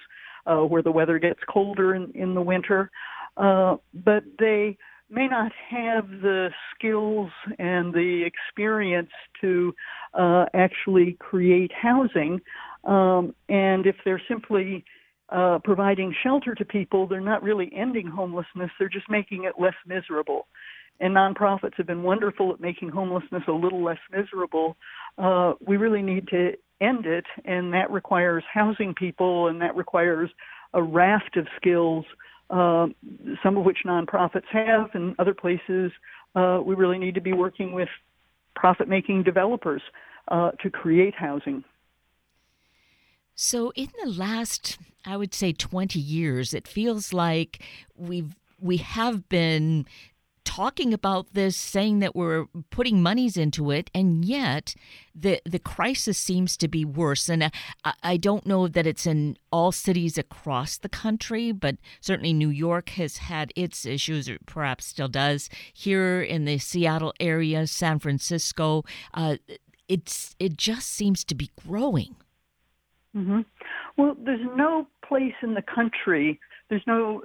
uh, 0.46 0.58
where 0.58 0.82
the 0.82 0.92
weather 0.92 1.18
gets 1.18 1.40
colder 1.48 1.94
in, 1.94 2.12
in 2.14 2.34
the 2.34 2.42
winter. 2.42 2.90
Uh, 3.38 3.76
but 3.94 4.22
they 4.38 4.76
may 5.10 5.28
not 5.28 5.52
have 5.70 6.08
the 6.08 6.48
skills 6.74 7.30
and 7.58 7.92
the 7.92 8.24
experience 8.24 9.10
to 9.40 9.74
uh, 10.14 10.46
actually 10.54 11.16
create 11.20 11.70
housing. 11.72 12.40
Um, 12.84 13.34
and 13.48 13.86
if 13.86 13.96
they're 14.04 14.22
simply 14.28 14.84
uh, 15.30 15.58
providing 15.64 16.14
shelter 16.22 16.54
to 16.54 16.64
people, 16.64 17.06
they're 17.06 17.20
not 17.20 17.42
really 17.42 17.70
ending 17.74 18.06
homelessness, 18.06 18.70
they're 18.78 18.88
just 18.88 19.08
making 19.08 19.44
it 19.44 19.54
less 19.58 19.74
miserable. 19.86 20.46
And 21.00 21.14
nonprofits 21.14 21.74
have 21.76 21.86
been 21.86 22.02
wonderful 22.02 22.52
at 22.52 22.60
making 22.60 22.90
homelessness 22.90 23.42
a 23.48 23.52
little 23.52 23.82
less 23.82 23.98
miserable. 24.12 24.76
Uh, 25.18 25.54
we 25.66 25.76
really 25.76 26.02
need 26.02 26.28
to 26.28 26.52
end 26.80 27.06
it, 27.06 27.24
and 27.44 27.72
that 27.72 27.90
requires 27.90 28.44
housing 28.52 28.94
people, 28.94 29.48
and 29.48 29.60
that 29.60 29.74
requires 29.74 30.30
a 30.74 30.82
raft 30.82 31.36
of 31.36 31.46
skills 31.56 32.04
uh, 32.50 32.86
some 33.42 33.56
of 33.56 33.64
which 33.64 33.78
nonprofits 33.86 34.46
have, 34.52 34.90
and 34.94 35.14
other 35.18 35.34
places 35.34 35.90
uh, 36.34 36.60
we 36.64 36.74
really 36.74 36.98
need 36.98 37.14
to 37.14 37.20
be 37.20 37.32
working 37.32 37.72
with 37.72 37.88
profit 38.54 38.88
making 38.88 39.22
developers 39.22 39.82
uh, 40.28 40.50
to 40.62 40.70
create 40.70 41.14
housing. 41.14 41.64
So, 43.34 43.72
in 43.74 43.88
the 44.02 44.10
last, 44.10 44.78
I 45.04 45.16
would 45.16 45.34
say, 45.34 45.52
20 45.52 45.98
years, 45.98 46.54
it 46.54 46.68
feels 46.68 47.12
like 47.12 47.62
we've 47.96 48.36
we 48.60 48.76
have 48.78 49.28
been 49.28 49.86
talking 50.44 50.94
about 50.94 51.32
this, 51.34 51.56
saying 51.56 51.98
that 51.98 52.14
we're 52.14 52.46
putting 52.70 53.02
monies 53.02 53.36
into 53.36 53.70
it, 53.70 53.90
and 53.94 54.24
yet 54.24 54.74
the 55.14 55.40
the 55.44 55.58
crisis 55.58 56.18
seems 56.18 56.56
to 56.58 56.68
be 56.68 56.84
worse. 56.84 57.28
And 57.28 57.44
I, 57.84 57.92
I 58.02 58.16
don't 58.16 58.46
know 58.46 58.68
that 58.68 58.86
it's 58.86 59.06
in 59.06 59.36
all 59.50 59.72
cities 59.72 60.18
across 60.18 60.78
the 60.78 60.88
country, 60.88 61.52
but 61.52 61.76
certainly 62.00 62.32
New 62.32 62.50
York 62.50 62.90
has 62.90 63.18
had 63.18 63.52
its 63.56 63.84
issues, 63.84 64.28
or 64.28 64.38
perhaps 64.46 64.86
still 64.86 65.08
does. 65.08 65.48
Here 65.72 66.22
in 66.22 66.44
the 66.44 66.58
Seattle 66.58 67.14
area, 67.18 67.66
San 67.66 67.98
Francisco, 67.98 68.84
uh, 69.14 69.36
it's 69.88 70.36
it 70.38 70.56
just 70.56 70.88
seems 70.88 71.24
to 71.24 71.34
be 71.34 71.50
growing. 71.66 72.16
Mm-hmm. 73.16 73.40
Well, 73.96 74.16
there's 74.24 74.46
no 74.56 74.86
place 75.06 75.34
in 75.42 75.54
the 75.54 75.62
country, 75.62 76.40
there's 76.68 76.82
no 76.86 77.22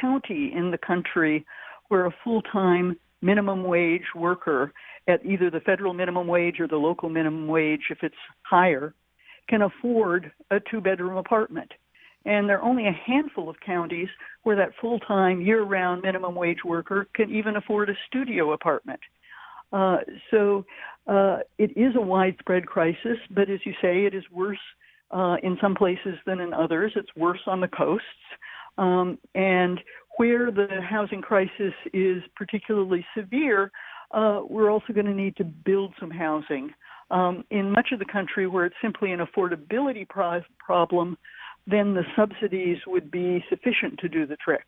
county 0.00 0.52
in 0.54 0.70
the 0.70 0.78
country 0.78 1.44
where 1.92 2.06
a 2.06 2.14
full 2.24 2.40
time 2.40 2.96
minimum 3.20 3.64
wage 3.64 4.06
worker 4.16 4.72
at 5.08 5.22
either 5.26 5.50
the 5.50 5.60
federal 5.60 5.92
minimum 5.92 6.26
wage 6.26 6.58
or 6.58 6.66
the 6.66 6.74
local 6.74 7.10
minimum 7.10 7.46
wage, 7.46 7.82
if 7.90 7.98
it's 8.02 8.14
higher, 8.44 8.94
can 9.50 9.60
afford 9.60 10.32
a 10.50 10.56
two 10.70 10.80
bedroom 10.80 11.18
apartment. 11.18 11.70
And 12.24 12.48
there 12.48 12.58
are 12.58 12.64
only 12.64 12.86
a 12.86 12.98
handful 13.04 13.50
of 13.50 13.56
counties 13.60 14.08
where 14.42 14.56
that 14.56 14.70
full 14.80 15.00
time, 15.00 15.42
year 15.42 15.64
round 15.64 16.00
minimum 16.00 16.34
wage 16.34 16.64
worker 16.64 17.08
can 17.14 17.30
even 17.30 17.56
afford 17.56 17.90
a 17.90 17.94
studio 18.06 18.52
apartment. 18.52 19.00
Uh, 19.70 19.98
so 20.30 20.64
uh, 21.06 21.40
it 21.58 21.76
is 21.76 21.94
a 21.94 22.00
widespread 22.00 22.64
crisis, 22.64 23.18
but 23.34 23.50
as 23.50 23.60
you 23.66 23.74
say, 23.82 24.06
it 24.06 24.14
is 24.14 24.24
worse 24.32 24.64
uh, 25.10 25.36
in 25.42 25.58
some 25.60 25.74
places 25.74 26.14
than 26.24 26.40
in 26.40 26.54
others. 26.54 26.92
It's 26.96 27.14
worse 27.16 27.40
on 27.46 27.60
the 27.60 27.68
coasts. 27.68 28.06
Um, 28.78 29.18
and 29.34 29.78
where 30.22 30.52
the 30.52 30.80
housing 30.88 31.20
crisis 31.20 31.74
is 31.92 32.22
particularly 32.36 33.04
severe, 33.18 33.72
uh, 34.12 34.40
we're 34.48 34.70
also 34.70 34.92
going 34.92 35.06
to 35.06 35.12
need 35.12 35.34
to 35.34 35.42
build 35.42 35.92
some 35.98 36.12
housing. 36.12 36.70
Um, 37.10 37.42
in 37.50 37.72
much 37.72 37.88
of 37.92 37.98
the 37.98 38.04
country 38.04 38.46
where 38.46 38.64
it's 38.64 38.76
simply 38.80 39.10
an 39.10 39.18
affordability 39.18 40.08
pro- 40.08 40.42
problem, 40.64 41.18
then 41.66 41.94
the 41.94 42.04
subsidies 42.14 42.78
would 42.86 43.10
be 43.10 43.44
sufficient 43.50 43.98
to 43.98 44.08
do 44.08 44.24
the 44.24 44.36
trick. 44.36 44.64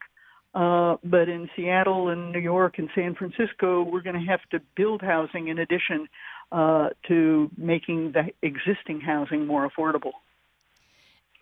Uh, 0.56 0.96
but 1.04 1.28
in 1.28 1.48
Seattle 1.54 2.08
and 2.08 2.32
New 2.32 2.40
York 2.40 2.78
and 2.78 2.88
San 2.92 3.14
Francisco, 3.14 3.84
we're 3.84 4.02
going 4.02 4.20
to 4.20 4.28
have 4.28 4.42
to 4.50 4.58
build 4.76 5.02
housing 5.02 5.46
in 5.46 5.60
addition 5.60 6.08
uh, 6.50 6.88
to 7.06 7.48
making 7.56 8.10
the 8.10 8.24
existing 8.42 9.00
housing 9.00 9.46
more 9.46 9.70
affordable. 9.70 10.14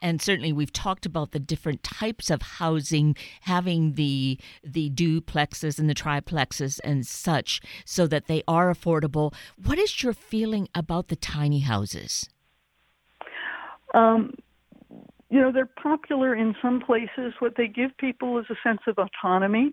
And 0.03 0.21
certainly, 0.21 0.53
we've 0.53 0.73
talked 0.73 1.07
about 1.07 1.31
the 1.31 1.39
different 1.39 1.83
types 1.85 2.29
of 2.29 2.43
housing, 2.43 3.17
having 3.43 3.95
the 3.95 4.39
the 4.63 4.91
duplexes 4.91 5.79
and 5.79 5.89
the 5.89 5.95
triplexes 5.95 6.81
and 6.83 7.07
such, 7.07 7.63
so 7.85 8.07
that 8.09 8.27
they 8.27 8.43
are 8.49 8.71
affordable. 8.71 9.33
What 9.65 9.79
is 9.79 10.03
your 10.03 10.13
feeling 10.13 10.69
about 10.75 11.09
the 11.09 11.17
tiny 11.17 11.61
houses? 11.61 12.29
Um, 13.95 14.35
you 15.31 15.41
know, 15.41 15.53
they're 15.53 15.71
popular 15.83 16.35
in 16.35 16.55
some 16.61 16.81
places. 16.81 17.35
What 17.39 17.55
they 17.57 17.69
give 17.69 17.97
people 17.97 18.39
is 18.39 18.47
a 18.51 18.57
sense 18.69 18.81
of 18.87 18.99
autonomy. 18.99 19.73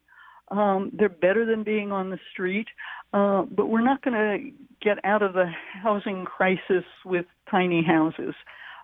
Um, 0.51 0.91
they're 0.93 1.09
better 1.09 1.45
than 1.45 1.63
being 1.63 1.91
on 1.91 2.09
the 2.09 2.19
street, 2.31 2.67
uh, 3.13 3.43
but 3.43 3.67
we're 3.67 3.81
not 3.81 4.01
going 4.01 4.13
to 4.13 4.51
get 4.81 5.03
out 5.03 5.21
of 5.21 5.33
the 5.33 5.51
housing 5.83 6.25
crisis 6.25 6.85
with 7.05 7.25
tiny 7.51 7.83
houses. 7.83 8.33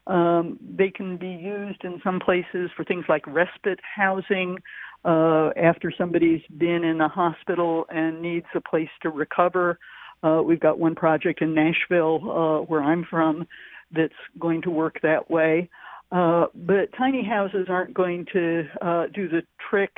Um, 0.07 0.59
they 0.77 0.89
can 0.89 1.17
be 1.17 1.29
used 1.29 1.83
in 1.83 1.99
some 2.03 2.19
places 2.19 2.69
for 2.75 2.83
things 2.83 3.05
like 3.09 3.25
respite 3.25 3.79
housing 3.95 4.57
uh, 5.03 5.49
after 5.55 5.91
somebody's 5.97 6.41
been 6.57 6.83
in 6.83 7.01
a 7.01 7.07
hospital 7.07 7.85
and 7.89 8.21
needs 8.21 8.45
a 8.55 8.61
place 8.61 8.89
to 9.01 9.09
recover. 9.09 9.79
Uh, 10.23 10.41
we've 10.43 10.59
got 10.59 10.79
one 10.79 10.95
project 10.95 11.41
in 11.41 11.53
Nashville, 11.53 12.19
uh, 12.29 12.65
where 12.65 12.83
I'm 12.83 13.05
from, 13.09 13.47
that's 13.91 14.13
going 14.39 14.61
to 14.63 14.69
work 14.69 14.99
that 15.01 15.29
way. 15.29 15.69
Uh, 16.11 16.45
but 16.53 16.89
tiny 16.97 17.23
houses 17.23 17.67
aren't 17.69 17.93
going 17.93 18.25
to 18.33 18.63
uh, 18.81 19.05
do 19.13 19.27
the 19.27 19.41
trick 19.69 19.91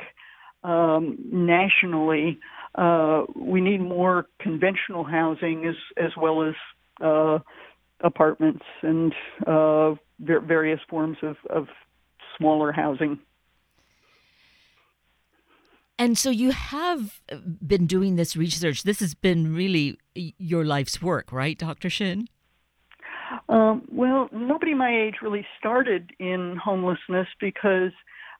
um, 0.64 1.18
nationally. 1.30 2.38
Uh, 2.74 3.24
we 3.36 3.60
need 3.60 3.80
more 3.80 4.26
conventional 4.40 5.04
housing 5.04 5.66
as 5.66 5.74
as 6.02 6.10
well 6.16 6.42
as 6.42 6.54
uh, 7.02 7.38
apartments 8.00 8.64
and 8.82 9.14
uh, 9.46 9.94
various 10.18 10.80
forms 10.88 11.18
of, 11.22 11.36
of 11.50 11.68
smaller 12.36 12.72
housing. 12.72 13.18
And 15.98 16.16
so 16.16 16.30
you 16.30 16.52
have 16.52 17.20
been 17.66 17.86
doing 17.86 18.16
this 18.16 18.36
research. 18.36 18.84
This 18.84 19.00
has 19.00 19.14
been 19.14 19.54
really 19.54 19.98
your 20.14 20.64
life's 20.64 21.02
work, 21.02 21.32
right, 21.32 21.58
Dr. 21.58 21.90
Shinn? 21.90 22.28
Um, 23.48 23.82
well, 23.90 24.28
nobody 24.32 24.74
my 24.74 24.94
age 24.94 25.16
really 25.22 25.44
started 25.58 26.12
in 26.20 26.56
homelessness 26.62 27.26
because 27.40 27.92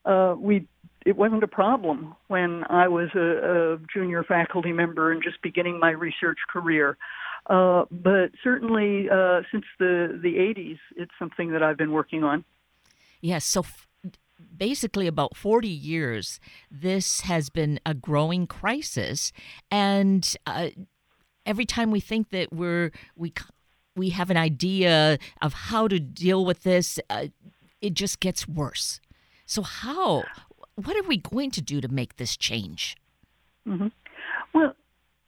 uh, 0.04 0.34
we 0.38 0.68
it 1.06 1.16
wasn't 1.16 1.42
a 1.42 1.48
problem 1.48 2.14
when 2.26 2.64
I 2.68 2.88
was 2.88 3.08
a, 3.14 3.74
a 3.74 3.78
junior 3.92 4.22
faculty 4.22 4.72
member 4.72 5.10
and 5.10 5.22
just 5.22 5.40
beginning 5.42 5.80
my 5.80 5.90
research 5.90 6.38
career. 6.50 6.98
Uh, 7.48 7.84
but 7.90 8.30
certainly 8.44 9.08
uh, 9.10 9.40
since 9.50 9.64
the 9.78 10.18
the 10.22 10.34
80s, 10.34 10.78
it's 10.96 11.12
something 11.18 11.52
that 11.52 11.62
I've 11.62 11.78
been 11.78 11.92
working 11.92 12.22
on. 12.22 12.44
Yes. 13.20 13.44
So 13.44 13.60
f- 13.60 13.88
basically, 14.56 15.06
about 15.06 15.36
40 15.36 15.66
years, 15.66 16.40
this 16.70 17.22
has 17.22 17.48
been 17.48 17.80
a 17.86 17.94
growing 17.94 18.46
crisis, 18.46 19.32
and 19.70 20.36
uh, 20.46 20.68
every 21.46 21.64
time 21.64 21.90
we 21.90 22.00
think 22.00 22.30
that 22.30 22.52
we're 22.52 22.92
we 23.16 23.32
we 23.96 24.10
have 24.10 24.30
an 24.30 24.36
idea 24.36 25.18
of 25.42 25.52
how 25.54 25.88
to 25.88 25.98
deal 25.98 26.44
with 26.44 26.62
this, 26.62 27.00
uh, 27.08 27.28
it 27.80 27.94
just 27.94 28.20
gets 28.20 28.46
worse. 28.46 29.00
So 29.46 29.62
how? 29.62 30.24
What 30.74 30.96
are 30.96 31.02
we 31.08 31.16
going 31.16 31.50
to 31.52 31.62
do 31.62 31.80
to 31.80 31.88
make 31.88 32.16
this 32.16 32.36
change? 32.36 32.96
Mm-hmm. 33.66 33.88
Well, 34.54 34.74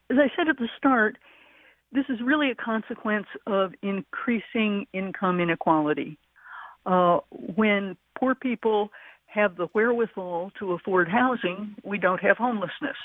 as 0.09 0.17
I 0.17 0.31
said 0.35 0.47
at 0.47 0.57
the 0.57 0.69
start, 0.77 1.17
this 1.91 2.05
is 2.09 2.19
really 2.23 2.51
a 2.51 2.55
consequence 2.55 3.27
of 3.47 3.73
increasing 3.81 4.85
income 4.93 5.39
inequality. 5.39 6.17
Uh, 6.85 7.19
when 7.29 7.95
poor 8.17 8.33
people 8.33 8.89
have 9.25 9.55
the 9.55 9.67
wherewithal 9.73 10.51
to 10.59 10.73
afford 10.73 11.07
housing, 11.07 11.75
we 11.83 11.97
don't 11.97 12.21
have 12.21 12.37
homelessness. 12.37 12.97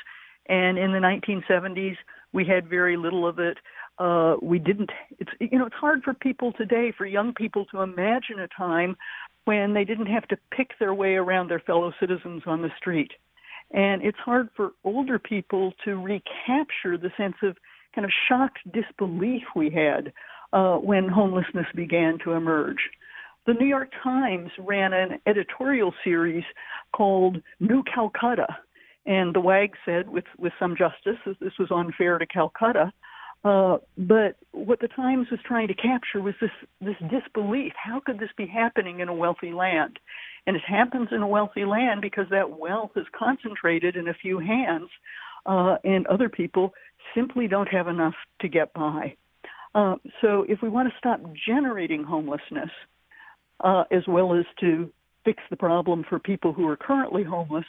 And 0.49 0.79
in 0.79 0.93
the 0.93 0.99
1970s, 0.99 1.97
we 2.33 2.45
had 2.45 2.69
very 2.69 2.97
little 2.97 3.27
of 3.27 3.39
it. 3.39 3.59
Uh, 3.99 4.37
we 4.43 4.59
didn't. 4.59 4.91
It's 5.19 5.31
you 5.41 5.59
know 5.59 5.67
it's 5.67 5.75
hard 5.77 6.03
for 6.05 6.13
people 6.15 6.53
today, 6.53 6.93
for 6.97 7.07
young 7.07 7.33
people, 7.33 7.65
to 7.67 7.81
imagine 7.81 8.41
a 8.41 8.49
time 8.49 8.97
when 9.47 9.73
they 9.73 9.85
didn't 9.85 10.07
have 10.07 10.29
to 10.29 10.37
pick 10.55 10.71
their 10.79 10.93
way 10.93 11.15
around 11.15 11.49
their 11.49 11.61
fellow 11.61 11.93
citizens 11.99 12.43
on 12.47 12.63
the 12.63 12.69
street. 12.77 13.11
And 13.73 14.03
it's 14.03 14.19
hard 14.19 14.49
for 14.55 14.73
older 14.85 15.19
people 15.19 15.73
to 15.85 15.97
recapture 15.97 16.99
the 16.99 17.11
sense 17.17 17.37
of 17.43 17.57
kind 17.97 18.05
of 18.05 18.13
shocked 18.29 18.59
disbelief 18.73 19.43
we 19.57 19.71
had 19.71 20.13
uh, 20.53 20.77
when 20.77 21.09
homelessness 21.09 21.67
began 21.75 22.19
to 22.23 22.33
emerge. 22.33 22.79
The 23.47 23.55
New 23.55 23.67
York 23.67 23.91
Times 24.03 24.51
ran 24.59 24.93
an 24.93 25.19
editorial 25.27 25.93
series 26.05 26.45
called 26.93 27.43
New 27.59 27.83
Calcutta, 27.93 28.47
and 29.07 29.35
the 29.35 29.41
WAG 29.41 29.71
said, 29.85 30.09
with, 30.09 30.25
with 30.39 30.53
some 30.59 30.77
justice, 30.77 31.19
that 31.27 31.41
this 31.41 31.53
was 31.59 31.69
unfair 31.71 32.19
to 32.19 32.27
Calcutta. 32.27 32.93
Uh, 33.45 33.79
but 33.97 34.37
what 34.51 34.81
the 34.81 34.89
Times 34.89 35.29
was 35.31 35.39
trying 35.45 35.69
to 35.69 35.75
capture 35.75 36.21
was 36.21 36.35
this 36.41 36.51
this 36.81 36.97
disbelief. 37.09 37.73
How 37.77 38.01
could 38.05 38.19
this 38.19 38.31
be 38.37 38.47
happening 38.47 39.01
in 39.01 39.09
a 39.09 39.15
wealthy 39.15 39.53
land? 39.53 40.01
And 40.47 40.57
it 40.57 40.63
happens 40.67 41.09
in 41.13 41.23
a 41.23 41.29
wealthy 41.29 41.65
land 41.65 42.01
because 42.01 42.27
that 42.31 42.59
wealth 42.59 42.91
is 42.97 43.07
concentrated 43.17 43.95
in 43.95 44.09
a 44.09 44.15
few 44.15 44.41
hands, 44.41 44.89
uh, 45.45 45.77
and 45.85 46.07
other 46.09 46.29
people 46.29 46.75
simply 47.15 47.49
don't 47.49 47.69
have 47.69 47.89
enough 47.89 48.15
to 48.41 48.49
get 48.49 48.73
by. 48.73 49.17
Uh, 49.75 49.97
so 50.21 50.45
if 50.49 50.63
we 50.63 50.69
want 50.69 50.89
to 50.89 50.95
stop 50.99 51.21
generating 51.47 52.03
homelessness, 52.03 52.71
uh, 53.61 53.85
as 53.91 54.03
well 54.07 54.35
as 54.35 54.45
to 54.61 54.91
fix 55.25 55.43
the 55.51 55.57
problem 55.57 56.05
for 56.09 56.19
people 56.19 56.53
who 56.53 56.67
are 56.69 56.77
currently 56.77 57.25
homeless, 57.25 57.67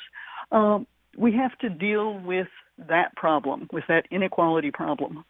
um, 0.52 0.88
we 1.18 1.34
have 1.34 1.58
to 1.60 1.70
deal 1.70 2.20
with 2.20 2.48
that 2.78 3.16
problem, 3.16 3.68
with 3.74 3.84
that 3.88 4.06
inequality 4.12 4.72
problem. 4.72 5.26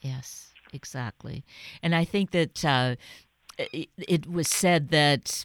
Yes, 0.00 0.52
exactly. 0.72 1.44
And 1.82 1.94
I 1.94 2.04
think 2.04 2.30
that 2.30 2.64
uh, 2.64 2.96
it, 3.58 3.88
it, 3.96 4.30
was 4.30 4.48
said 4.48 4.90
that 4.90 5.44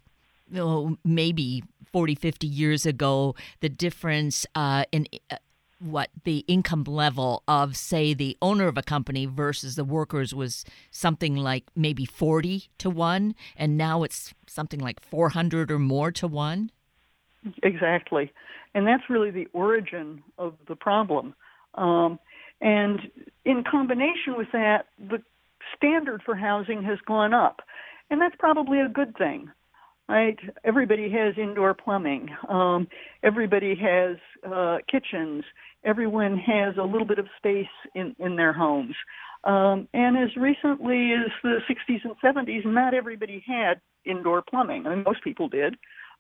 know, 0.52 0.98
maybe 1.04 1.64
40, 1.92 2.16
50 2.16 2.48
years 2.48 2.86
ago, 2.86 3.36
the 3.62 3.70
difference 3.70 4.46
uh, 4.56 4.86
in 4.92 5.08
uh, 5.32 5.38
what 5.80 6.10
the 6.24 6.40
income 6.48 6.84
level 6.84 7.44
of, 7.48 7.76
say, 7.76 8.14
the 8.14 8.38
owner 8.42 8.68
of 8.68 8.78
a 8.78 8.82
company 8.82 9.26
versus 9.26 9.76
the 9.76 9.84
workers 9.84 10.34
was 10.34 10.66
something 10.92 11.36
like 11.36 11.66
maybe 11.76 12.06
40 12.06 12.70
to 12.80 12.90
1, 12.90 13.36
and 13.56 13.78
now 13.78 14.04
it's 14.04 14.34
something 14.48 14.80
like 14.80 15.02
400 15.02 15.72
or 15.72 15.80
more 15.80 16.12
to 16.12 16.28
1? 16.28 16.72
Exactly. 17.64 18.32
And 18.76 18.86
that's 18.86 19.04
really 19.10 19.32
the 19.32 19.48
origin 19.54 20.24
of 20.38 20.56
the 20.68 20.76
problem. 20.76 21.34
Um, 21.76 22.20
and 22.62 23.00
in 23.46 23.64
combination 23.70 24.36
with 24.38 24.48
that, 24.52 24.88
the 25.00 25.24
standard 25.76 26.22
for 26.24 26.36
housing 26.36 26.84
has 26.84 27.00
gone 27.08 27.34
up. 27.34 27.62
And 28.10 28.22
that's 28.22 28.36
probably 28.38 28.82
a 28.82 28.90
good 28.90 29.16
thing 29.18 29.50
right? 30.10 30.40
Everybody 30.64 31.10
has 31.12 31.36
indoor 31.38 31.76
plumbing. 31.76 32.30
Um, 32.50 32.88
everybody 33.24 33.76
has 33.76 34.18
uh, 34.44 34.80
kitchens 34.92 35.44
everyone 35.84 36.38
has 36.38 36.76
a 36.78 36.84
little 36.84 37.08
bit 37.08 37.20
of 37.20 37.28
space 37.38 37.68
in, 37.96 38.16
in 38.20 38.36
their 38.36 38.54
homes. 38.54 38.96
Um, 39.44 39.88
and 39.94 40.18
as 40.18 40.36
recently 40.36 41.14
as 41.14 41.32
the 41.44 41.60
60s 41.70 42.00
and 42.04 42.16
70s, 42.24 42.66
not 42.66 42.94
everybody 42.94 43.44
had 43.46 43.80
indoor 44.06 44.42
plumbing. 44.42 44.86
I 44.86 44.96
mean, 44.96 45.04
most 45.06 45.24
people 45.24 45.48
did. 45.48 45.76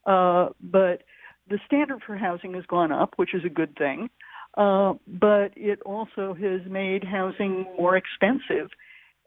Uh, 0.05 0.49
but 0.61 1.03
the 1.49 1.59
standard 1.65 2.01
for 2.05 2.15
housing 2.15 2.53
has 2.53 2.65
gone 2.67 2.91
up, 2.91 3.13
which 3.17 3.33
is 3.33 3.43
a 3.45 3.49
good 3.49 3.75
thing. 3.77 4.09
Uh, 4.57 4.93
but 5.07 5.51
it 5.55 5.81
also 5.85 6.33
has 6.33 6.61
made 6.69 7.03
housing 7.03 7.65
more 7.77 7.97
expensive. 7.97 8.69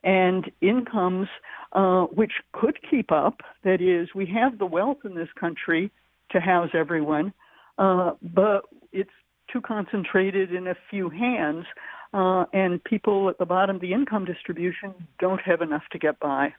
And 0.05 0.51
incomes, 0.61 1.29
uh, 1.73 2.05
which 2.07 2.33
could 2.53 2.79
keep 2.91 3.13
up, 3.13 3.41
that 3.63 3.81
is, 3.81 4.09
we 4.15 4.27
have 4.27 4.59
the 4.59 4.67
wealth 4.67 4.99
in 5.05 5.15
this 5.15 5.29
country 5.39 5.93
to 6.33 6.41
house 6.41 6.71
everyone, 6.75 7.33
uh, 7.79 8.13
but 8.21 8.63
it's 8.91 9.11
too 9.53 9.61
concentrated 9.61 10.53
in 10.53 10.67
a 10.67 10.75
few 10.91 11.11
hands, 11.11 11.67
uh, 12.15 12.45
and 12.53 12.83
people 12.85 13.29
at 13.29 13.39
the 13.39 13.47
bottom 13.47 13.77
of 13.77 13.83
the 13.83 13.93
income 13.93 14.25
distribution 14.25 14.95
don't 15.19 15.41
have 15.41 15.61
enough 15.61 15.85
to 15.93 15.99
get 15.99 16.19
by. 16.21 16.55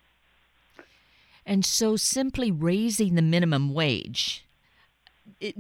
And 1.46 1.66
so 1.66 1.96
simply 1.98 2.52
raising 2.52 3.16
the 3.16 3.22
minimum 3.22 3.74
wage 3.74 4.46
it 5.40 5.56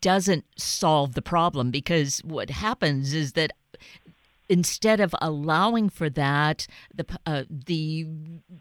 doesn't 0.00 0.44
solve 0.56 1.14
the 1.14 1.22
problem 1.22 1.70
because 1.70 2.18
what 2.18 2.50
happens 2.50 3.14
is 3.14 3.32
that 3.32 3.52
instead 4.52 5.00
of 5.00 5.14
allowing 5.22 5.88
for 5.88 6.10
that, 6.10 6.66
the 6.94 7.06
uh, 7.24 7.44
the 7.48 8.06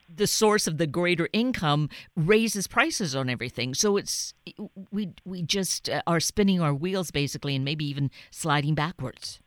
the 0.08 0.25
source 0.25 0.65
of 0.65 0.77
the 0.77 0.88
greater 0.88 1.27
income 1.34 1.89
raises 2.15 2.65
prices 2.65 3.13
on 3.13 3.30
everything. 3.30 3.73
So 3.73 3.97
it's 3.97 4.34
we 4.91 5.10
we 5.25 5.41
just 5.43 5.89
uh, 5.89 6.01
are 6.08 6.21
spinning 6.21 6.62
our 6.62 6.73
wheels 6.73 7.12
basically, 7.12 7.58
and 7.58 7.65
maybe 7.65 7.84
even 7.86 8.10
sliding 8.32 8.73
backwards. 8.73 9.41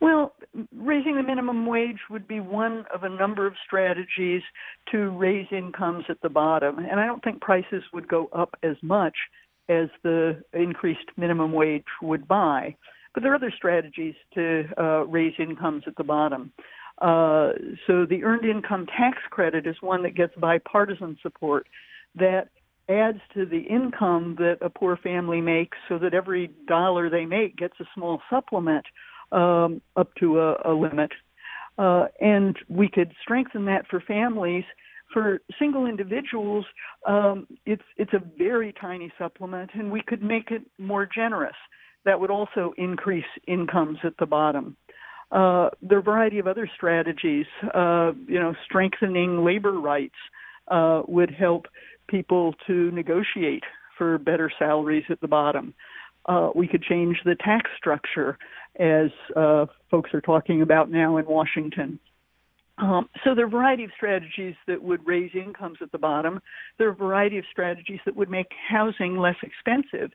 Well, 0.00 0.34
raising 0.74 1.14
the 1.14 1.22
minimum 1.22 1.66
wage 1.66 2.00
would 2.10 2.26
be 2.26 2.40
one 2.40 2.84
of 2.92 3.04
a 3.04 3.08
number 3.08 3.46
of 3.46 3.54
strategies 3.64 4.42
to 4.90 5.10
raise 5.10 5.46
incomes 5.52 6.06
at 6.08 6.20
the 6.22 6.28
bottom, 6.28 6.80
and 6.80 6.98
I 6.98 7.06
don't 7.06 7.22
think 7.22 7.40
prices 7.40 7.84
would 7.92 8.08
go 8.08 8.28
up 8.32 8.56
as 8.64 8.76
much 8.82 9.14
as 9.68 9.88
the 10.02 10.42
increased 10.52 11.08
minimum 11.16 11.52
wage 11.52 11.84
would 12.02 12.26
buy. 12.26 12.74
But 13.14 13.22
there 13.22 13.32
are 13.32 13.36
other 13.36 13.52
strategies 13.56 14.14
to 14.34 14.64
uh, 14.78 15.06
raise 15.06 15.34
incomes 15.38 15.84
at 15.86 15.96
the 15.96 16.04
bottom. 16.04 16.52
Uh, 17.00 17.52
so 17.86 18.06
the 18.06 18.22
earned 18.22 18.44
income 18.44 18.86
tax 18.86 19.18
credit 19.30 19.66
is 19.66 19.76
one 19.80 20.02
that 20.02 20.14
gets 20.14 20.34
bipartisan 20.36 21.18
support 21.22 21.66
that 22.14 22.48
adds 22.88 23.18
to 23.34 23.46
the 23.46 23.60
income 23.60 24.36
that 24.38 24.58
a 24.60 24.70
poor 24.70 24.96
family 24.96 25.40
makes 25.40 25.76
so 25.88 25.98
that 25.98 26.14
every 26.14 26.50
dollar 26.66 27.08
they 27.08 27.24
make 27.24 27.56
gets 27.56 27.74
a 27.80 27.84
small 27.94 28.20
supplement 28.28 28.84
um, 29.30 29.80
up 29.96 30.14
to 30.16 30.40
a, 30.40 30.56
a 30.64 30.72
limit. 30.72 31.10
Uh, 31.78 32.06
and 32.20 32.56
we 32.68 32.88
could 32.88 33.12
strengthen 33.22 33.64
that 33.64 33.86
for 33.88 34.00
families. 34.00 34.64
For 35.12 35.40
single 35.58 35.86
individuals, 35.86 36.64
um, 37.06 37.46
it's 37.66 37.82
it's 37.98 38.14
a 38.14 38.22
very 38.38 38.72
tiny 38.80 39.12
supplement, 39.18 39.70
and 39.74 39.90
we 39.90 40.00
could 40.00 40.22
make 40.22 40.50
it 40.50 40.62
more 40.78 41.06
generous. 41.06 41.56
That 42.04 42.20
would 42.20 42.30
also 42.30 42.72
increase 42.76 43.24
incomes 43.46 43.98
at 44.04 44.16
the 44.18 44.26
bottom. 44.26 44.76
Uh, 45.30 45.70
there 45.80 45.98
are 45.98 46.00
a 46.00 46.04
variety 46.04 46.38
of 46.38 46.46
other 46.46 46.68
strategies. 46.74 47.46
Uh, 47.74 48.12
you 48.26 48.38
know, 48.38 48.54
strengthening 48.64 49.44
labor 49.44 49.72
rights 49.72 50.14
uh, 50.68 51.02
would 51.08 51.30
help 51.30 51.66
people 52.08 52.54
to 52.66 52.90
negotiate 52.90 53.62
for 53.96 54.18
better 54.18 54.50
salaries 54.58 55.04
at 55.08 55.20
the 55.20 55.28
bottom. 55.28 55.74
Uh, 56.26 56.50
we 56.54 56.68
could 56.68 56.82
change 56.82 57.16
the 57.24 57.34
tax 57.34 57.70
structure, 57.76 58.38
as 58.78 59.10
uh, 59.36 59.66
folks 59.90 60.10
are 60.14 60.20
talking 60.20 60.62
about 60.62 60.90
now 60.90 61.16
in 61.16 61.26
Washington. 61.26 61.98
Um, 62.78 63.08
so 63.22 63.34
there 63.34 63.44
are 63.44 63.48
a 63.48 63.50
variety 63.50 63.84
of 63.84 63.90
strategies 63.96 64.54
that 64.66 64.82
would 64.82 65.06
raise 65.06 65.30
incomes 65.34 65.78
at 65.80 65.92
the 65.92 65.98
bottom. 65.98 66.40
There 66.78 66.88
are 66.88 66.92
a 66.92 66.96
variety 66.96 67.38
of 67.38 67.44
strategies 67.50 68.00
that 68.06 68.16
would 68.16 68.30
make 68.30 68.48
housing 68.68 69.16
less 69.16 69.36
expensive. 69.42 70.10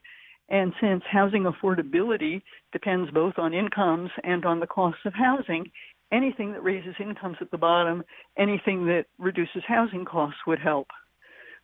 And 0.49 0.73
since 0.79 1.03
housing 1.11 1.43
affordability 1.43 2.41
depends 2.71 3.11
both 3.11 3.33
on 3.37 3.53
incomes 3.53 4.09
and 4.23 4.45
on 4.45 4.59
the 4.59 4.67
cost 4.67 4.97
of 5.05 5.13
housing, 5.13 5.69
anything 6.11 6.53
that 6.53 6.63
raises 6.63 6.95
incomes 6.99 7.37
at 7.41 7.51
the 7.51 7.57
bottom, 7.57 8.03
anything 8.37 8.85
that 8.85 9.05
reduces 9.17 9.63
housing 9.67 10.05
costs 10.05 10.39
would 10.47 10.59
help. 10.59 10.87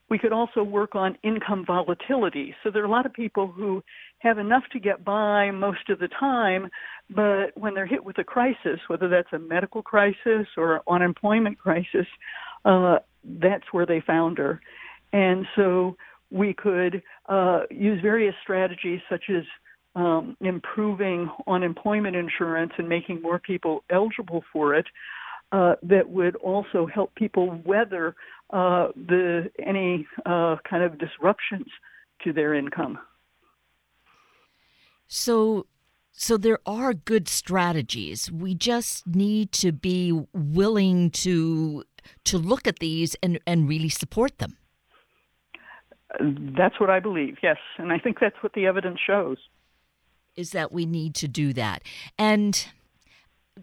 We 0.10 0.20
could 0.20 0.34
also 0.34 0.64
work 0.64 0.96
on 0.96 1.18
income 1.24 1.64
volatility. 1.66 2.54
So 2.62 2.70
there 2.70 2.84
are 2.84 2.88
a 2.88 2.92
lot 2.92 3.06
of 3.06 3.14
people 3.14 3.48
who 3.48 3.82
have 4.20 4.38
enough 4.38 4.64
to 4.74 4.80
get 4.80 5.04
by 5.04 5.50
most 5.52 5.90
of 5.90 6.00
the 6.00 6.10
time, 6.10 6.70
but 7.10 7.56
when 7.56 7.74
they're 7.74 7.86
hit 7.86 8.04
with 8.04 8.18
a 8.18 8.24
crisis, 8.24 8.80
whether 8.88 9.08
that's 9.08 9.32
a 9.32 9.40
medical 9.40 9.82
crisis 9.82 10.46
or 10.58 10.82
unemployment 10.90 11.58
crisis, 11.58 12.06
uh, 12.66 12.98
that's 13.24 13.64
where 13.72 13.86
they 13.86 14.02
founder. 14.02 14.60
And 15.14 15.46
so 15.56 15.96
we 16.34 16.54
could 16.54 17.02
uh, 17.30 17.62
use 17.70 18.02
various 18.02 18.34
strategies 18.42 19.00
such 19.08 19.26
as 19.30 19.44
um, 19.96 20.36
improving 20.42 21.30
unemployment 21.48 22.16
insurance 22.16 22.74
and 22.80 22.90
making 22.90 23.22
more 23.22 23.38
people 23.38 23.84
eligible 23.92 24.44
for 24.52 24.74
it. 24.74 24.88
Uh, 25.52 25.76
that 25.84 26.10
would 26.10 26.36
also 26.38 26.88
help 26.88 27.14
people 27.14 27.62
weather 27.64 28.16
uh, 28.50 28.88
the 28.96 29.52
any 29.64 30.08
uh, 30.26 30.56
kind 30.68 30.82
of 30.82 30.98
disruptions 30.98 31.68
to 32.24 32.34
their 32.34 32.56
income. 32.56 32.98
So, 35.08 35.68
so 36.12 36.38
there 36.38 36.58
are 36.66 36.96
good 36.96 37.30
strategies. 37.30 38.32
We 38.32 38.56
just 38.56 39.06
need 39.06 39.52
to 39.52 39.72
be 39.72 40.26
willing 40.34 41.12
to 41.12 41.84
to 42.24 42.38
look 42.40 42.66
at 42.66 42.80
these 42.80 43.16
and 43.22 43.40
and 43.46 43.70
really 43.70 43.90
support 43.90 44.40
them. 44.40 44.58
That's 46.20 46.80
what 46.80 46.90
I 46.90 47.00
believe. 47.00 47.38
Yes, 47.42 47.58
and 47.78 47.92
I 47.92 48.00
think 48.00 48.20
that's 48.20 48.36
what 48.42 48.54
the 48.54 48.66
evidence 48.66 49.00
shows. 49.06 49.38
Is 50.36 50.52
that 50.52 50.72
we 50.72 50.86
need 50.86 51.16
to 51.16 51.28
do 51.28 51.54
that. 51.54 51.84
And 52.18 52.68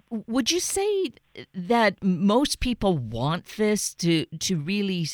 would 0.09 0.51
you 0.51 0.61
say 0.61 1.13
that 1.55 2.03
most 2.03 2.61
people 2.61 2.97
want 2.99 3.47
this 3.57 3.95
to 3.95 4.25
to 4.27 4.57
really 4.57 5.09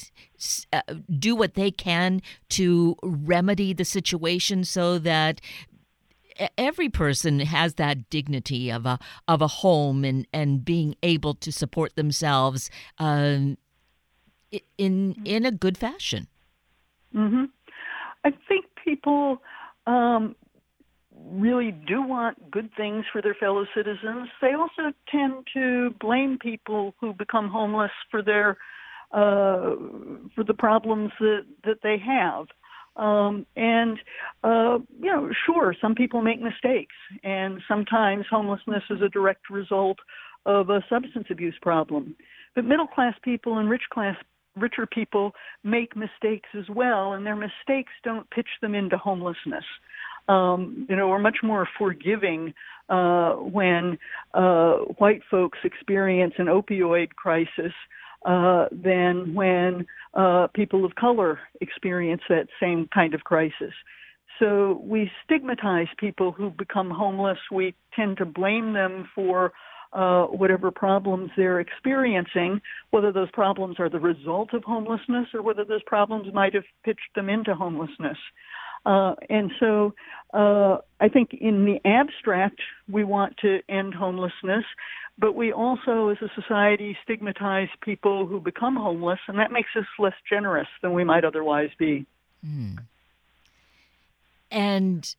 uh, 0.73 0.83
do 1.19 1.35
what 1.35 1.55
they 1.55 1.71
can 1.71 2.21
to 2.51 2.97
remedy 3.03 3.73
the 3.73 3.85
situation 3.85 4.65
so 4.65 4.99
that 4.99 5.41
every 6.59 6.89
person 6.89 7.41
has 7.41 7.75
that 7.75 8.11
dignity 8.11 8.71
of 8.71 8.85
a 8.87 8.99
of 9.27 9.41
a 9.41 9.49
home 9.49 10.05
and 10.05 10.27
and 10.33 10.65
being 10.65 10.95
able 11.03 11.35
to 11.35 11.51
support 11.51 11.97
themselves 11.97 12.71
um, 12.99 13.57
in 14.77 15.17
in 15.25 15.47
a 15.47 15.51
good 15.51 15.79
fashion. 15.79 16.29
Mm-hmm. 17.17 17.45
I 18.25 18.31
think 18.49 18.67
people 18.85 19.39
um, 19.87 20.35
really 21.31 21.73
do 21.73 22.03
want 22.03 22.51
good 22.51 22.71
things 22.77 23.05
for 23.13 23.23
their 23.23 23.35
fellow 23.35 23.65
citizens. 23.75 24.29
They 24.41 24.53
also 24.53 24.93
tend 25.11 25.47
to 25.55 25.91
blame 26.01 26.39
people 26.41 26.95
who 27.01 27.13
become 27.13 27.49
homeless 27.49 27.93
for 28.11 28.23
their 28.23 28.59
uh, 29.13 29.77
for 30.35 30.45
the 30.47 30.55
problems 30.55 31.13
that 31.21 31.43
that 31.65 31.79
they 31.83 31.97
have. 31.99 32.47
Um, 32.97 33.47
and 33.57 33.99
uh, 34.43 34.79
you 35.01 35.13
know, 35.13 35.31
sure, 35.47 35.75
some 35.81 35.95
people 35.95 36.23
make 36.23 36.41
mistakes, 36.41 36.95
and 37.23 37.61
sometimes 37.69 38.25
homelessness 38.31 38.83
is 38.91 39.03
a 39.03 39.09
direct 39.09 39.51
result 39.51 39.99
of 40.47 40.71
a 40.71 40.83
substance 40.89 41.27
abuse 41.31 41.57
problem. 41.61 42.17
But 42.55 42.65
middle 42.65 42.87
class 42.87 43.15
people 43.23 43.59
and 43.59 43.69
rich 43.69 43.83
class 43.93 44.17
richer 44.57 44.87
people 44.87 45.33
make 45.63 45.97
mistakes 45.97 46.49
as 46.59 46.69
well, 46.69 47.13
and 47.13 47.25
their 47.25 47.37
mistakes 47.37 47.93
don't 48.03 48.29
pitch 48.31 48.49
them 48.61 48.75
into 48.75 48.97
homelessness. 48.97 49.65
Um, 50.29 50.87
you 50.89 50.97
know, 50.97 51.09
we're 51.09 51.19
much 51.21 51.39
more 51.43 51.69
forgiving 51.79 52.53
uh, 52.89 53.33
when 53.33 53.99
uh, 54.35 54.75
white 54.99 55.23
folks 55.31 55.59
experience 55.65 56.35
an 56.39 56.47
opioid 56.47 57.11
crisis 57.11 57.73
uh, 58.25 58.67
than 58.73 59.35
when 59.35 59.87
uh, 60.15 60.49
people 60.55 60.85
of 60.85 60.95
color 60.97 61.39
experience 61.61 62.23
that 62.29 62.49
same 62.61 62.89
kind 62.93 63.15
of 63.15 63.23
crisis. 63.23 63.73
So 64.39 64.83
we 64.85 65.11
stigmatize 65.25 65.87
people 65.99 66.33
who 66.33 66.51
become 66.51 66.91
homeless. 66.91 67.39
We 67.51 67.75
tend 67.95 68.19
to 68.19 68.25
blame 68.25 68.73
them 68.73 69.09
for 69.15 69.53
uh, 69.93 70.25
whatever 70.25 70.71
problems 70.71 71.31
they're 71.37 71.61
experiencing, 71.61 72.61
whether 72.91 73.13
those 73.13 73.31
problems 73.31 73.77
are 73.79 73.89
the 73.89 74.01
result 74.01 74.53
of 74.53 74.65
homelessness 74.65 75.29
or 75.35 75.43
whether 75.43 75.65
those 75.65 75.83
problems 75.85 76.33
might 76.35 76.55
have 76.55 76.65
pitched 76.85 77.15
them 77.15 77.29
into 77.29 77.55
homelessness. 77.55 78.19
Uh, 78.85 79.15
and 79.29 79.51
so 79.59 79.95
uh, 80.33 80.79
I 81.01 81.09
think 81.09 81.35
in 81.35 81.65
the 81.65 81.81
abstract, 81.89 82.61
we 82.89 83.05
want 83.05 83.37
to 83.39 83.61
end 83.69 83.95
homelessness, 83.95 84.65
but 85.19 85.35
we 85.35 85.53
also, 85.53 86.09
as 86.09 86.19
a 86.21 86.31
society, 86.41 86.97
stigmatize 87.03 87.69
people 87.81 88.27
who 88.27 88.39
become 88.39 88.77
homeless, 88.77 89.19
and 89.29 89.39
that 89.39 89.51
makes 89.51 89.71
us 89.77 89.87
less 89.99 90.15
generous 90.29 90.69
than 90.83 90.93
we 90.93 91.05
might 91.05 91.25
otherwise 91.25 91.71
be. 91.79 92.07
Mm. 92.47 92.79
And 94.51 95.15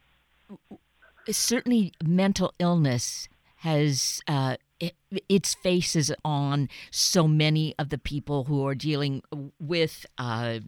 certainly, 1.29 1.93
mental 2.01 2.53
illness 2.59 3.27
has 3.57 4.21
uh, 4.27 4.57
it, 4.79 4.93
its 5.27 5.55
faces 5.55 6.11
on 6.23 6.69
so 6.91 7.27
many 7.27 7.73
of 7.79 7.89
the 7.89 7.97
people 7.97 8.45
who 8.45 8.65
are 8.65 8.75
dealing 8.75 9.21
with 9.59 10.05
uh, 10.17 10.59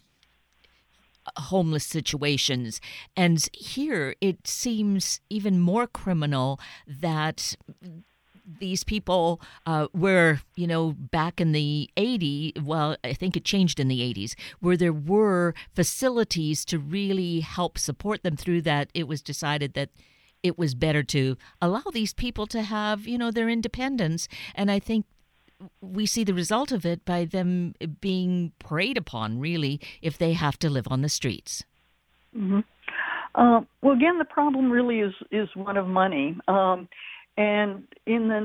homeless 1.38 1.86
situations. 1.86 2.82
And 3.16 3.48
here 3.54 4.16
it 4.22 4.48
seems 4.48 5.22
even 5.30 5.60
more 5.60 5.88
criminal 5.88 6.60
that 6.88 7.56
these 8.60 8.84
people 8.84 9.40
uh, 9.66 9.88
were, 9.94 10.42
you 10.56 10.66
know, 10.66 10.94
back 10.94 11.40
in 11.40 11.52
the 11.52 11.90
80s, 11.98 12.64
well, 12.64 12.98
I 13.04 13.14
think 13.14 13.38
it 13.38 13.46
changed 13.46 13.80
in 13.80 13.88
the 13.90 14.00
80s, 14.00 14.34
where 14.60 14.76
there 14.76 14.94
were 14.94 15.54
facilities 15.76 16.66
to 16.66 16.80
really 16.80 17.42
help 17.42 17.78
support 17.78 18.24
them 18.24 18.36
through 18.36 18.64
that. 18.64 18.90
It 18.96 19.08
was 19.08 19.22
decided 19.22 19.74
that 19.76 19.90
it 20.44 20.58
was 20.58 20.74
better 20.76 21.04
to 21.04 21.38
allow 21.62 21.84
these 21.92 22.14
people 22.14 22.48
to 22.48 22.62
have, 22.62 23.08
you 23.08 23.18
know, 23.18 23.32
their 23.32 23.50
independence. 23.50 24.28
And 24.56 24.72
I 24.72 24.80
think 24.80 25.06
we 25.82 26.06
see 26.06 26.24
the 26.24 26.34
result 26.34 26.72
of 26.72 26.86
it 26.86 27.04
by 27.06 27.26
them 27.26 27.74
being 28.00 28.54
preyed 28.60 28.98
upon, 28.98 29.40
really, 29.40 29.80
if 30.02 30.18
they 30.18 30.34
have 30.34 30.58
to 30.60 30.70
live 30.70 30.88
on 30.90 31.02
the 31.02 31.10
streets. 31.10 31.64
Mm-hmm. 32.36 32.60
Uh, 33.36 33.62
well, 33.82 33.94
again, 33.94 34.18
the 34.18 34.26
problem 34.26 34.72
really 34.72 35.00
is 35.00 35.14
is 35.32 35.50
one 35.56 35.78
of 35.78 35.88
money. 35.88 36.38
Um, 36.48 36.88
and 37.38 37.88
in 38.06 38.28
the 38.28 38.36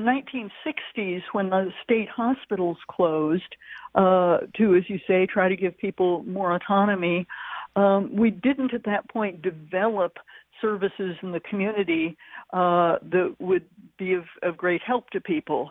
1960s, 0.98 1.22
when 1.32 1.50
the 1.50 1.72
state 1.82 2.08
hospitals 2.08 2.76
closed, 2.88 3.56
uh, 3.94 4.38
to, 4.56 4.76
as 4.76 4.88
you 4.88 5.00
say, 5.08 5.26
try 5.26 5.48
to 5.48 5.56
give 5.56 5.76
people 5.78 6.22
more 6.24 6.54
autonomy, 6.54 7.26
um, 7.74 8.14
we 8.14 8.30
didn't 8.30 8.72
at 8.72 8.84
that 8.84 9.08
point 9.08 9.42
develop 9.42 10.18
services 10.60 11.16
in 11.22 11.32
the 11.32 11.40
community 11.40 12.16
uh, 12.52 12.96
that 13.10 13.34
would 13.38 13.64
be 13.98 14.14
of, 14.14 14.24
of 14.42 14.56
great 14.56 14.82
help 14.82 15.10
to 15.10 15.20
people. 15.20 15.70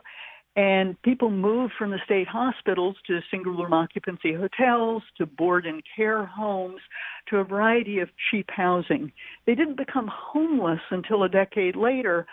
And 0.55 1.01
people 1.01 1.31
moved 1.31 1.73
from 1.79 1.89
the 1.89 1.97
state 2.05 2.27
hospitals 2.27 2.95
to 3.07 3.19
single 3.31 3.53
room 3.53 3.73
occupancy 3.73 4.33
hotels, 4.33 5.01
to 5.17 5.25
board 5.25 5.65
and 5.65 5.81
care 5.95 6.25
homes, 6.25 6.79
to 7.29 7.37
a 7.37 7.43
variety 7.43 7.99
of 7.99 8.09
cheap 8.29 8.49
housing. 8.49 9.11
They 9.47 9.55
didn't 9.55 9.77
become 9.77 10.09
homeless 10.13 10.81
until 10.91 11.23
a 11.23 11.29
decade 11.29 11.75
later 11.75 12.27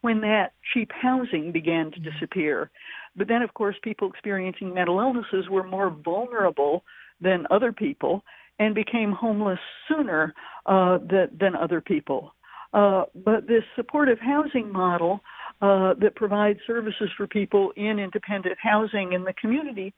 when 0.00 0.20
that 0.22 0.52
cheap 0.72 0.90
housing 0.92 1.52
began 1.52 1.90
to 1.90 2.00
mm-hmm. 2.00 2.10
disappear. 2.10 2.70
But 3.14 3.28
then, 3.28 3.42
of 3.42 3.52
course, 3.54 3.76
people 3.82 4.08
experiencing 4.08 4.72
mental 4.72 4.98
illnesses 5.00 5.48
were 5.50 5.66
more 5.66 5.90
vulnerable 5.90 6.82
than 7.20 7.46
other 7.50 7.72
people. 7.72 8.22
And 8.58 8.74
became 8.74 9.12
homeless 9.12 9.58
sooner 9.88 10.34
uh, 10.66 10.98
than 11.08 11.54
other 11.54 11.80
people. 11.80 12.34
Uh, 12.72 13.04
but 13.24 13.46
this 13.46 13.62
supportive 13.74 14.18
housing 14.18 14.70
model 14.72 15.20
uh, 15.62 15.94
that 15.94 16.14
provides 16.14 16.58
services 16.66 17.08
for 17.16 17.26
people 17.26 17.72
in 17.76 17.98
independent 17.98 18.56
housing 18.60 19.12
in 19.12 19.24
the 19.24 19.32
community 19.34 19.94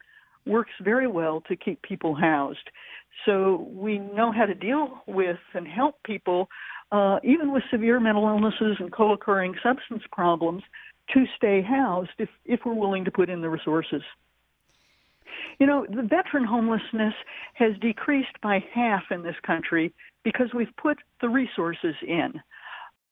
works 0.46 0.70
very 0.82 1.08
well 1.08 1.42
to 1.48 1.56
keep 1.56 1.80
people 1.82 2.14
housed. 2.14 2.70
So 3.26 3.68
we 3.70 3.98
know 3.98 4.32
how 4.32 4.46
to 4.46 4.54
deal 4.54 5.02
with 5.06 5.38
and 5.54 5.66
help 5.66 5.96
people, 6.04 6.48
uh, 6.92 7.18
even 7.24 7.52
with 7.52 7.62
severe 7.70 7.98
mental 8.00 8.28
illnesses 8.28 8.76
and 8.78 8.92
co-occurring 8.92 9.54
substance 9.62 10.02
problems, 10.12 10.62
to 11.14 11.24
stay 11.36 11.62
housed 11.62 12.10
if, 12.18 12.28
if 12.44 12.60
we're 12.64 12.74
willing 12.74 13.04
to 13.04 13.10
put 13.10 13.28
in 13.28 13.40
the 13.40 13.48
resources. 13.48 14.02
You 15.58 15.66
know, 15.66 15.86
the 15.88 16.02
veteran 16.02 16.44
homelessness 16.44 17.14
has 17.54 17.72
decreased 17.80 18.40
by 18.42 18.64
half 18.72 19.02
in 19.10 19.22
this 19.22 19.36
country 19.46 19.92
because 20.24 20.48
we've 20.54 20.74
put 20.80 20.98
the 21.20 21.28
resources 21.28 21.94
in. 22.06 22.34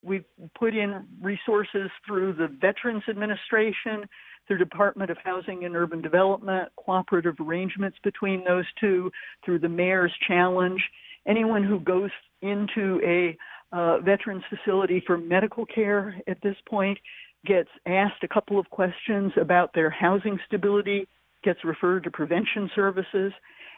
We've 0.02 0.24
put 0.56 0.74
in 0.74 1.04
resources 1.20 1.90
through 2.06 2.34
the 2.34 2.48
Veterans 2.60 3.02
Administration, 3.08 4.08
through 4.46 4.58
Department 4.58 5.10
of 5.10 5.16
Housing 5.24 5.64
and 5.64 5.74
Urban 5.74 6.00
Development, 6.00 6.68
cooperative 6.76 7.34
arrangements 7.40 7.98
between 8.04 8.44
those 8.44 8.66
two, 8.80 9.10
through 9.44 9.58
the 9.58 9.68
Mayor's 9.68 10.12
Challenge. 10.28 10.80
Anyone 11.26 11.64
who 11.64 11.80
goes 11.80 12.10
into 12.42 13.00
a 13.04 13.36
uh, 13.72 13.98
veterans 13.98 14.44
facility 14.48 15.02
for 15.06 15.18
medical 15.18 15.66
care 15.66 16.16
at 16.28 16.40
this 16.42 16.56
point 16.68 16.98
gets 17.44 17.68
asked 17.86 18.22
a 18.22 18.28
couple 18.28 18.58
of 18.58 18.70
questions 18.70 19.32
about 19.40 19.72
their 19.74 19.90
housing 19.90 20.38
stability, 20.46 21.08
gets 21.46 21.64
referred 21.64 22.04
to 22.04 22.10
prevention 22.10 22.68
services. 22.74 23.32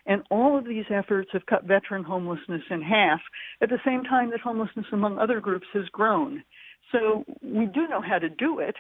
And 0.07 0.23
all 0.31 0.59
of 0.59 0.65
these 0.65 0.87
efforts 0.91 1.29
have 1.33 1.47
cut 1.47 1.65
veteran 1.65 2.03
homelessness 2.03 2.63
in 2.71 2.81
half 2.83 3.21
at 3.63 3.69
the 3.69 3.79
same 3.85 4.03
time 4.03 4.31
that 4.31 4.41
homelessness 4.41 4.87
among 4.93 5.19
other 5.19 5.39
groups 5.39 5.67
has 5.75 5.85
grown. 5.93 6.43
So 6.91 7.25
we 7.43 7.67
do 7.67 7.87
know 7.89 8.01
how 8.01 8.19
to 8.19 8.31
do 8.31 8.59
it. 8.61 8.75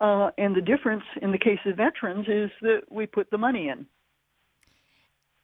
Uh, 0.00 0.30
and 0.36 0.56
the 0.56 0.60
difference 0.60 1.04
in 1.22 1.30
the 1.30 1.38
case 1.38 1.60
of 1.64 1.76
veterans 1.76 2.26
is 2.26 2.50
that 2.62 2.80
we 2.90 3.06
put 3.06 3.30
the 3.30 3.38
money 3.38 3.68
in. 3.68 3.86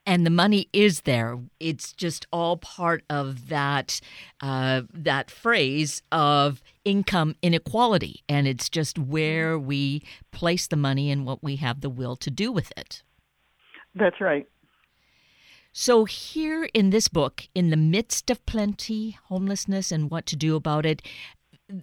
And 0.08 0.24
the 0.24 0.30
money 0.30 0.70
is 0.72 1.02
there. 1.02 1.38
It's 1.60 1.92
just 1.92 2.26
all 2.32 2.56
part 2.56 3.04
of 3.10 3.50
that 3.50 4.00
uh, 4.40 4.82
that 4.94 5.30
phrase 5.30 6.00
of 6.10 6.62
income 6.82 7.36
inequality, 7.42 8.22
and 8.26 8.48
it's 8.48 8.70
just 8.70 8.98
where 8.98 9.58
we 9.58 10.02
place 10.32 10.66
the 10.66 10.76
money 10.76 11.10
and 11.10 11.26
what 11.26 11.42
we 11.42 11.56
have 11.56 11.82
the 11.82 11.90
will 11.90 12.16
to 12.16 12.30
do 12.30 12.50
with 12.50 12.72
it. 12.74 13.02
That's 13.94 14.18
right. 14.18 14.46
So, 15.72 16.06
here 16.06 16.68
in 16.72 16.88
this 16.88 17.08
book, 17.08 17.46
in 17.54 17.68
the 17.68 17.76
midst 17.76 18.30
of 18.30 18.44
plenty, 18.46 19.18
homelessness, 19.26 19.92
and 19.92 20.10
what 20.10 20.24
to 20.26 20.36
do 20.36 20.56
about 20.56 20.86
it, 20.86 21.02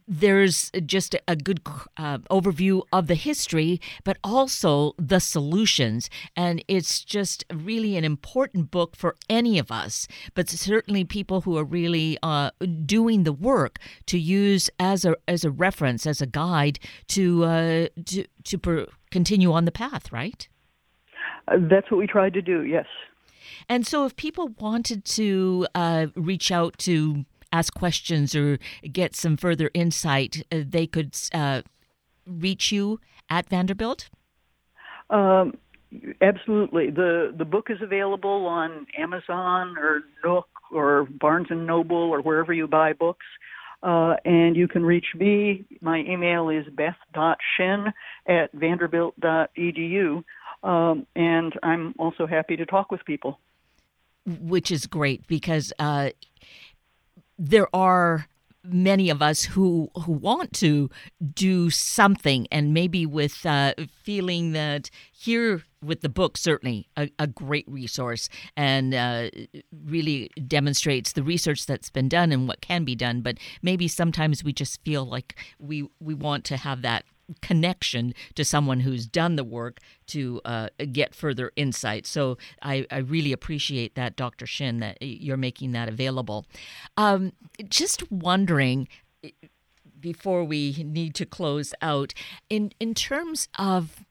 there's 0.07 0.71
just 0.85 1.15
a 1.27 1.35
good 1.35 1.61
uh, 1.97 2.17
overview 2.31 2.81
of 2.91 3.07
the 3.07 3.15
history, 3.15 3.79
but 4.03 4.17
also 4.23 4.93
the 4.97 5.19
solutions. 5.19 6.09
And 6.35 6.63
it's 6.67 7.03
just 7.03 7.43
really 7.53 7.95
an 7.97 8.03
important 8.03 8.71
book 8.71 8.95
for 8.95 9.15
any 9.29 9.59
of 9.59 9.71
us, 9.71 10.07
but 10.33 10.49
certainly 10.49 11.03
people 11.03 11.41
who 11.41 11.57
are 11.57 11.63
really 11.63 12.17
uh, 12.23 12.51
doing 12.85 13.23
the 13.23 13.33
work 13.33 13.79
to 14.07 14.17
use 14.17 14.69
as 14.79 15.05
a 15.05 15.15
as 15.27 15.43
a 15.43 15.51
reference, 15.51 16.05
as 16.05 16.21
a 16.21 16.27
guide 16.27 16.79
to 17.09 17.43
uh, 17.43 17.87
to 18.05 18.25
to 18.43 18.57
per- 18.57 18.87
continue 19.11 19.51
on 19.51 19.65
the 19.65 19.71
path. 19.71 20.11
Right. 20.11 20.47
Uh, 21.47 21.57
that's 21.69 21.91
what 21.91 21.97
we 21.97 22.07
tried 22.07 22.33
to 22.33 22.41
do. 22.41 22.63
Yes. 22.63 22.87
And 23.69 23.85
so, 23.85 24.05
if 24.05 24.15
people 24.15 24.49
wanted 24.59 25.05
to 25.05 25.67
uh, 25.75 26.07
reach 26.15 26.51
out 26.51 26.77
to 26.79 27.25
ask 27.55 27.73
questions 27.73 28.35
or 28.35 28.59
get 28.91 29.15
some 29.15 29.37
further 29.37 29.69
insight, 29.73 30.45
uh, 30.51 30.59
they 30.67 30.87
could 30.87 31.15
uh, 31.33 31.61
reach 32.25 32.71
you 32.71 32.99
at 33.29 33.49
Vanderbilt? 33.49 34.09
Um, 35.09 35.57
absolutely. 36.21 36.89
the 36.89 37.33
The 37.37 37.45
book 37.45 37.67
is 37.69 37.81
available 37.81 38.45
on 38.45 38.87
Amazon 38.97 39.75
or 39.77 40.03
Nook 40.23 40.47
or 40.71 41.07
Barnes 41.09 41.47
and 41.49 41.65
Noble 41.65 41.97
or 42.13 42.21
wherever 42.21 42.53
you 42.53 42.67
buy 42.67 42.93
books. 42.93 43.25
Uh, 43.83 44.15
and 44.25 44.55
you 44.55 44.67
can 44.67 44.83
reach 44.83 45.05
me. 45.15 45.65
My 45.81 45.99
email 45.99 46.49
is 46.49 46.65
beth.shinn 46.73 47.93
at 48.27 48.51
vanderbilt.edu. 48.53 50.23
Um, 50.63 51.05
and 51.15 51.53
I'm 51.61 51.93
also 51.99 52.25
happy 52.25 52.55
to 52.57 52.65
talk 52.65 52.91
with 52.91 53.05
people. 53.05 53.39
Which 54.25 54.71
is 54.71 54.87
great 54.87 55.27
because 55.27 55.71
uh, 55.77 56.09
there 57.37 57.73
are 57.75 58.27
many 58.67 59.09
of 59.09 59.21
us 59.21 59.43
who 59.43 59.89
who 60.03 60.11
want 60.11 60.51
to 60.53 60.89
do 61.33 61.69
something 61.69 62.47
and 62.51 62.73
maybe 62.73 63.05
with 63.05 63.45
uh, 63.45 63.73
feeling 64.03 64.53
that 64.53 64.89
here 65.11 65.63
with 65.83 66.01
the 66.01 66.09
book 66.09 66.37
certainly 66.37 66.87
a, 66.97 67.09
a 67.19 67.27
great 67.27 67.65
resource 67.67 68.27
and 68.57 68.93
uh, 68.93 69.29
really 69.85 70.29
demonstrates 70.47 71.13
the 71.13 71.23
research 71.23 71.65
that's 71.65 71.89
been 71.89 72.09
done 72.09 72.31
and 72.31 72.47
what 72.47 72.61
can 72.61 72.83
be 72.83 72.95
done 72.95 73.21
but 73.21 73.37
maybe 73.61 73.87
sometimes 73.87 74.43
we 74.43 74.51
just 74.51 74.81
feel 74.83 75.05
like 75.05 75.35
we 75.59 75.87
we 75.99 76.13
want 76.13 76.43
to 76.43 76.57
have 76.57 76.81
that 76.81 77.05
connection 77.41 78.13
to 78.35 78.45
someone 78.45 78.81
who's 78.81 79.05
done 79.05 79.35
the 79.35 79.43
work 79.43 79.79
to 80.07 80.41
uh, 80.45 80.69
get 80.91 81.15
further 81.15 81.51
insight. 81.55 82.05
So 82.05 82.37
I, 82.61 82.85
I, 82.91 82.97
really 82.99 83.31
appreciate 83.31 83.95
that, 83.95 84.15
Dr. 84.15 84.45
Shinn, 84.45 84.79
that 84.79 84.97
you're 85.01 85.37
making 85.37 85.71
that 85.71 85.89
available. 85.89 86.45
Um, 86.97 87.33
just 87.67 88.11
wondering 88.11 88.87
before 89.99 90.43
we 90.43 90.83
need 90.85 91.15
to 91.15 91.25
close 91.25 91.73
out, 91.81 92.13
in 92.49 92.71
in 92.79 92.93
terms 92.93 93.47
of 93.57 94.05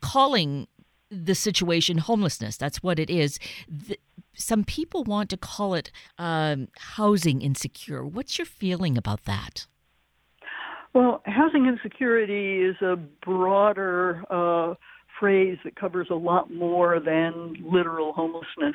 calling 0.00 0.66
the 1.10 1.34
situation 1.34 1.98
homelessness, 1.98 2.58
that's 2.58 2.82
what 2.82 2.98
it 2.98 3.08
is. 3.08 3.38
The, 3.66 3.98
some 4.34 4.64
people 4.64 5.04
want 5.04 5.30
to 5.30 5.36
call 5.36 5.74
it 5.74 5.90
um, 6.18 6.68
housing 6.96 7.40
insecure. 7.40 8.04
What's 8.04 8.38
your 8.38 8.44
feeling 8.46 8.98
about 8.98 9.24
that? 9.24 9.66
Well, 10.98 11.22
housing 11.26 11.66
insecurity 11.66 12.60
is 12.60 12.74
a 12.82 12.96
broader 13.24 14.24
uh, 14.28 14.74
phrase 15.20 15.56
that 15.62 15.76
covers 15.76 16.08
a 16.10 16.16
lot 16.16 16.52
more 16.52 16.98
than 16.98 17.54
literal 17.62 18.12
homelessness. 18.12 18.74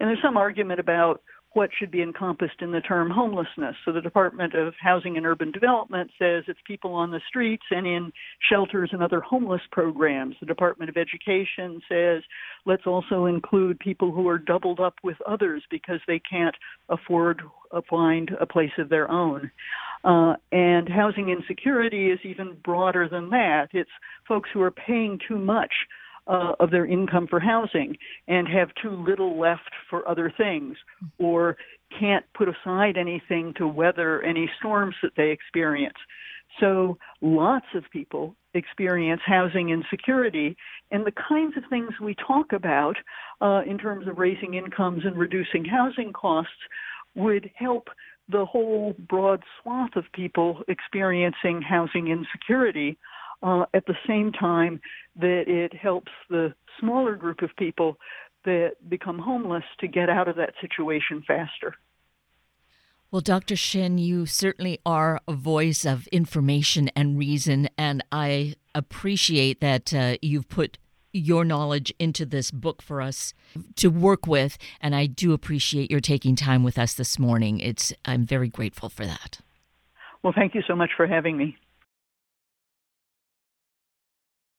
And 0.00 0.08
there's 0.08 0.18
some 0.20 0.36
argument 0.36 0.80
about 0.80 1.22
what 1.52 1.70
should 1.78 1.92
be 1.92 2.02
encompassed 2.02 2.60
in 2.60 2.72
the 2.72 2.80
term 2.80 3.08
homelessness. 3.08 3.76
So 3.84 3.92
the 3.92 4.00
Department 4.00 4.54
of 4.54 4.74
Housing 4.80 5.16
and 5.16 5.24
Urban 5.24 5.52
Development 5.52 6.10
says 6.18 6.42
it's 6.48 6.58
people 6.66 6.92
on 6.92 7.12
the 7.12 7.20
streets 7.28 7.64
and 7.70 7.86
in 7.86 8.12
shelters 8.50 8.90
and 8.92 9.00
other 9.00 9.20
homeless 9.20 9.62
programs. 9.70 10.34
The 10.40 10.46
Department 10.46 10.90
of 10.90 10.96
Education 10.96 11.80
says 11.88 12.22
let's 12.66 12.86
also 12.86 13.26
include 13.26 13.78
people 13.78 14.10
who 14.10 14.28
are 14.28 14.38
doubled 14.38 14.80
up 14.80 14.94
with 15.04 15.16
others 15.24 15.62
because 15.70 16.00
they 16.08 16.20
can't 16.20 16.56
afford 16.88 17.38
to 17.38 17.78
uh, 17.78 17.80
find 17.88 18.30
a 18.40 18.46
place 18.46 18.72
of 18.78 18.88
their 18.88 19.08
own. 19.08 19.52
Uh, 20.02 20.34
and 20.50 20.88
housing 20.88 21.28
insecurity 21.28 22.10
is 22.10 22.18
even 22.24 22.56
broader 22.64 23.08
than 23.08 23.30
that. 23.30 23.68
It's 23.72 23.90
folks 24.26 24.48
who 24.52 24.62
are 24.62 24.70
paying 24.70 25.18
too 25.28 25.38
much 25.38 25.72
uh, 26.26 26.52
of 26.60 26.70
their 26.70 26.86
income 26.86 27.26
for 27.28 27.40
housing 27.40 27.96
and 28.28 28.46
have 28.48 28.68
too 28.80 28.90
little 28.90 29.38
left 29.38 29.70
for 29.88 30.08
other 30.08 30.32
things 30.36 30.76
or 31.18 31.56
can't 31.98 32.24
put 32.34 32.48
aside 32.48 32.96
anything 32.96 33.52
to 33.56 33.66
weather 33.66 34.22
any 34.22 34.48
storms 34.58 34.94
that 35.02 35.12
they 35.16 35.30
experience. 35.30 35.96
So 36.60 36.98
lots 37.20 37.66
of 37.74 37.84
people 37.92 38.36
experience 38.54 39.20
housing 39.24 39.70
insecurity 39.70 40.56
and 40.90 41.06
the 41.06 41.12
kinds 41.12 41.56
of 41.56 41.62
things 41.70 41.90
we 42.00 42.14
talk 42.26 42.52
about 42.52 42.96
uh, 43.40 43.62
in 43.66 43.78
terms 43.78 44.08
of 44.08 44.18
raising 44.18 44.54
incomes 44.54 45.04
and 45.04 45.16
reducing 45.16 45.64
housing 45.64 46.12
costs 46.12 46.52
would 47.14 47.50
help 47.54 47.88
the 48.30 48.44
whole 48.44 48.94
broad 48.98 49.42
swath 49.60 49.96
of 49.96 50.04
people 50.12 50.62
experiencing 50.68 51.62
housing 51.62 52.08
insecurity 52.08 52.98
uh, 53.42 53.64
at 53.74 53.86
the 53.86 53.96
same 54.06 54.32
time 54.32 54.80
that 55.16 55.44
it 55.46 55.74
helps 55.74 56.12
the 56.28 56.54
smaller 56.78 57.16
group 57.16 57.42
of 57.42 57.50
people 57.56 57.96
that 58.44 58.72
become 58.88 59.18
homeless 59.18 59.64
to 59.80 59.88
get 59.88 60.08
out 60.08 60.28
of 60.28 60.36
that 60.36 60.54
situation 60.60 61.22
faster. 61.26 61.74
Well, 63.10 63.20
Dr. 63.20 63.56
Shinn, 63.56 63.98
you 63.98 64.24
certainly 64.24 64.78
are 64.86 65.20
a 65.26 65.32
voice 65.32 65.84
of 65.84 66.06
information 66.08 66.90
and 66.94 67.18
reason, 67.18 67.68
and 67.76 68.04
I 68.12 68.54
appreciate 68.72 69.60
that 69.60 69.92
uh, 69.92 70.16
you've 70.22 70.48
put 70.48 70.78
your 71.12 71.44
knowledge 71.44 71.92
into 71.98 72.24
this 72.24 72.50
book 72.50 72.82
for 72.82 73.00
us 73.00 73.34
to 73.76 73.88
work 73.88 74.26
with 74.26 74.56
and 74.80 74.94
I 74.94 75.06
do 75.06 75.32
appreciate 75.32 75.90
your 75.90 76.00
taking 76.00 76.36
time 76.36 76.62
with 76.62 76.78
us 76.78 76.94
this 76.94 77.18
morning. 77.18 77.60
It's 77.60 77.92
I'm 78.04 78.24
very 78.24 78.48
grateful 78.48 78.88
for 78.88 79.04
that. 79.06 79.40
Well, 80.22 80.32
thank 80.34 80.54
you 80.54 80.62
so 80.66 80.76
much 80.76 80.90
for 80.96 81.06
having 81.06 81.36
me. 81.36 81.56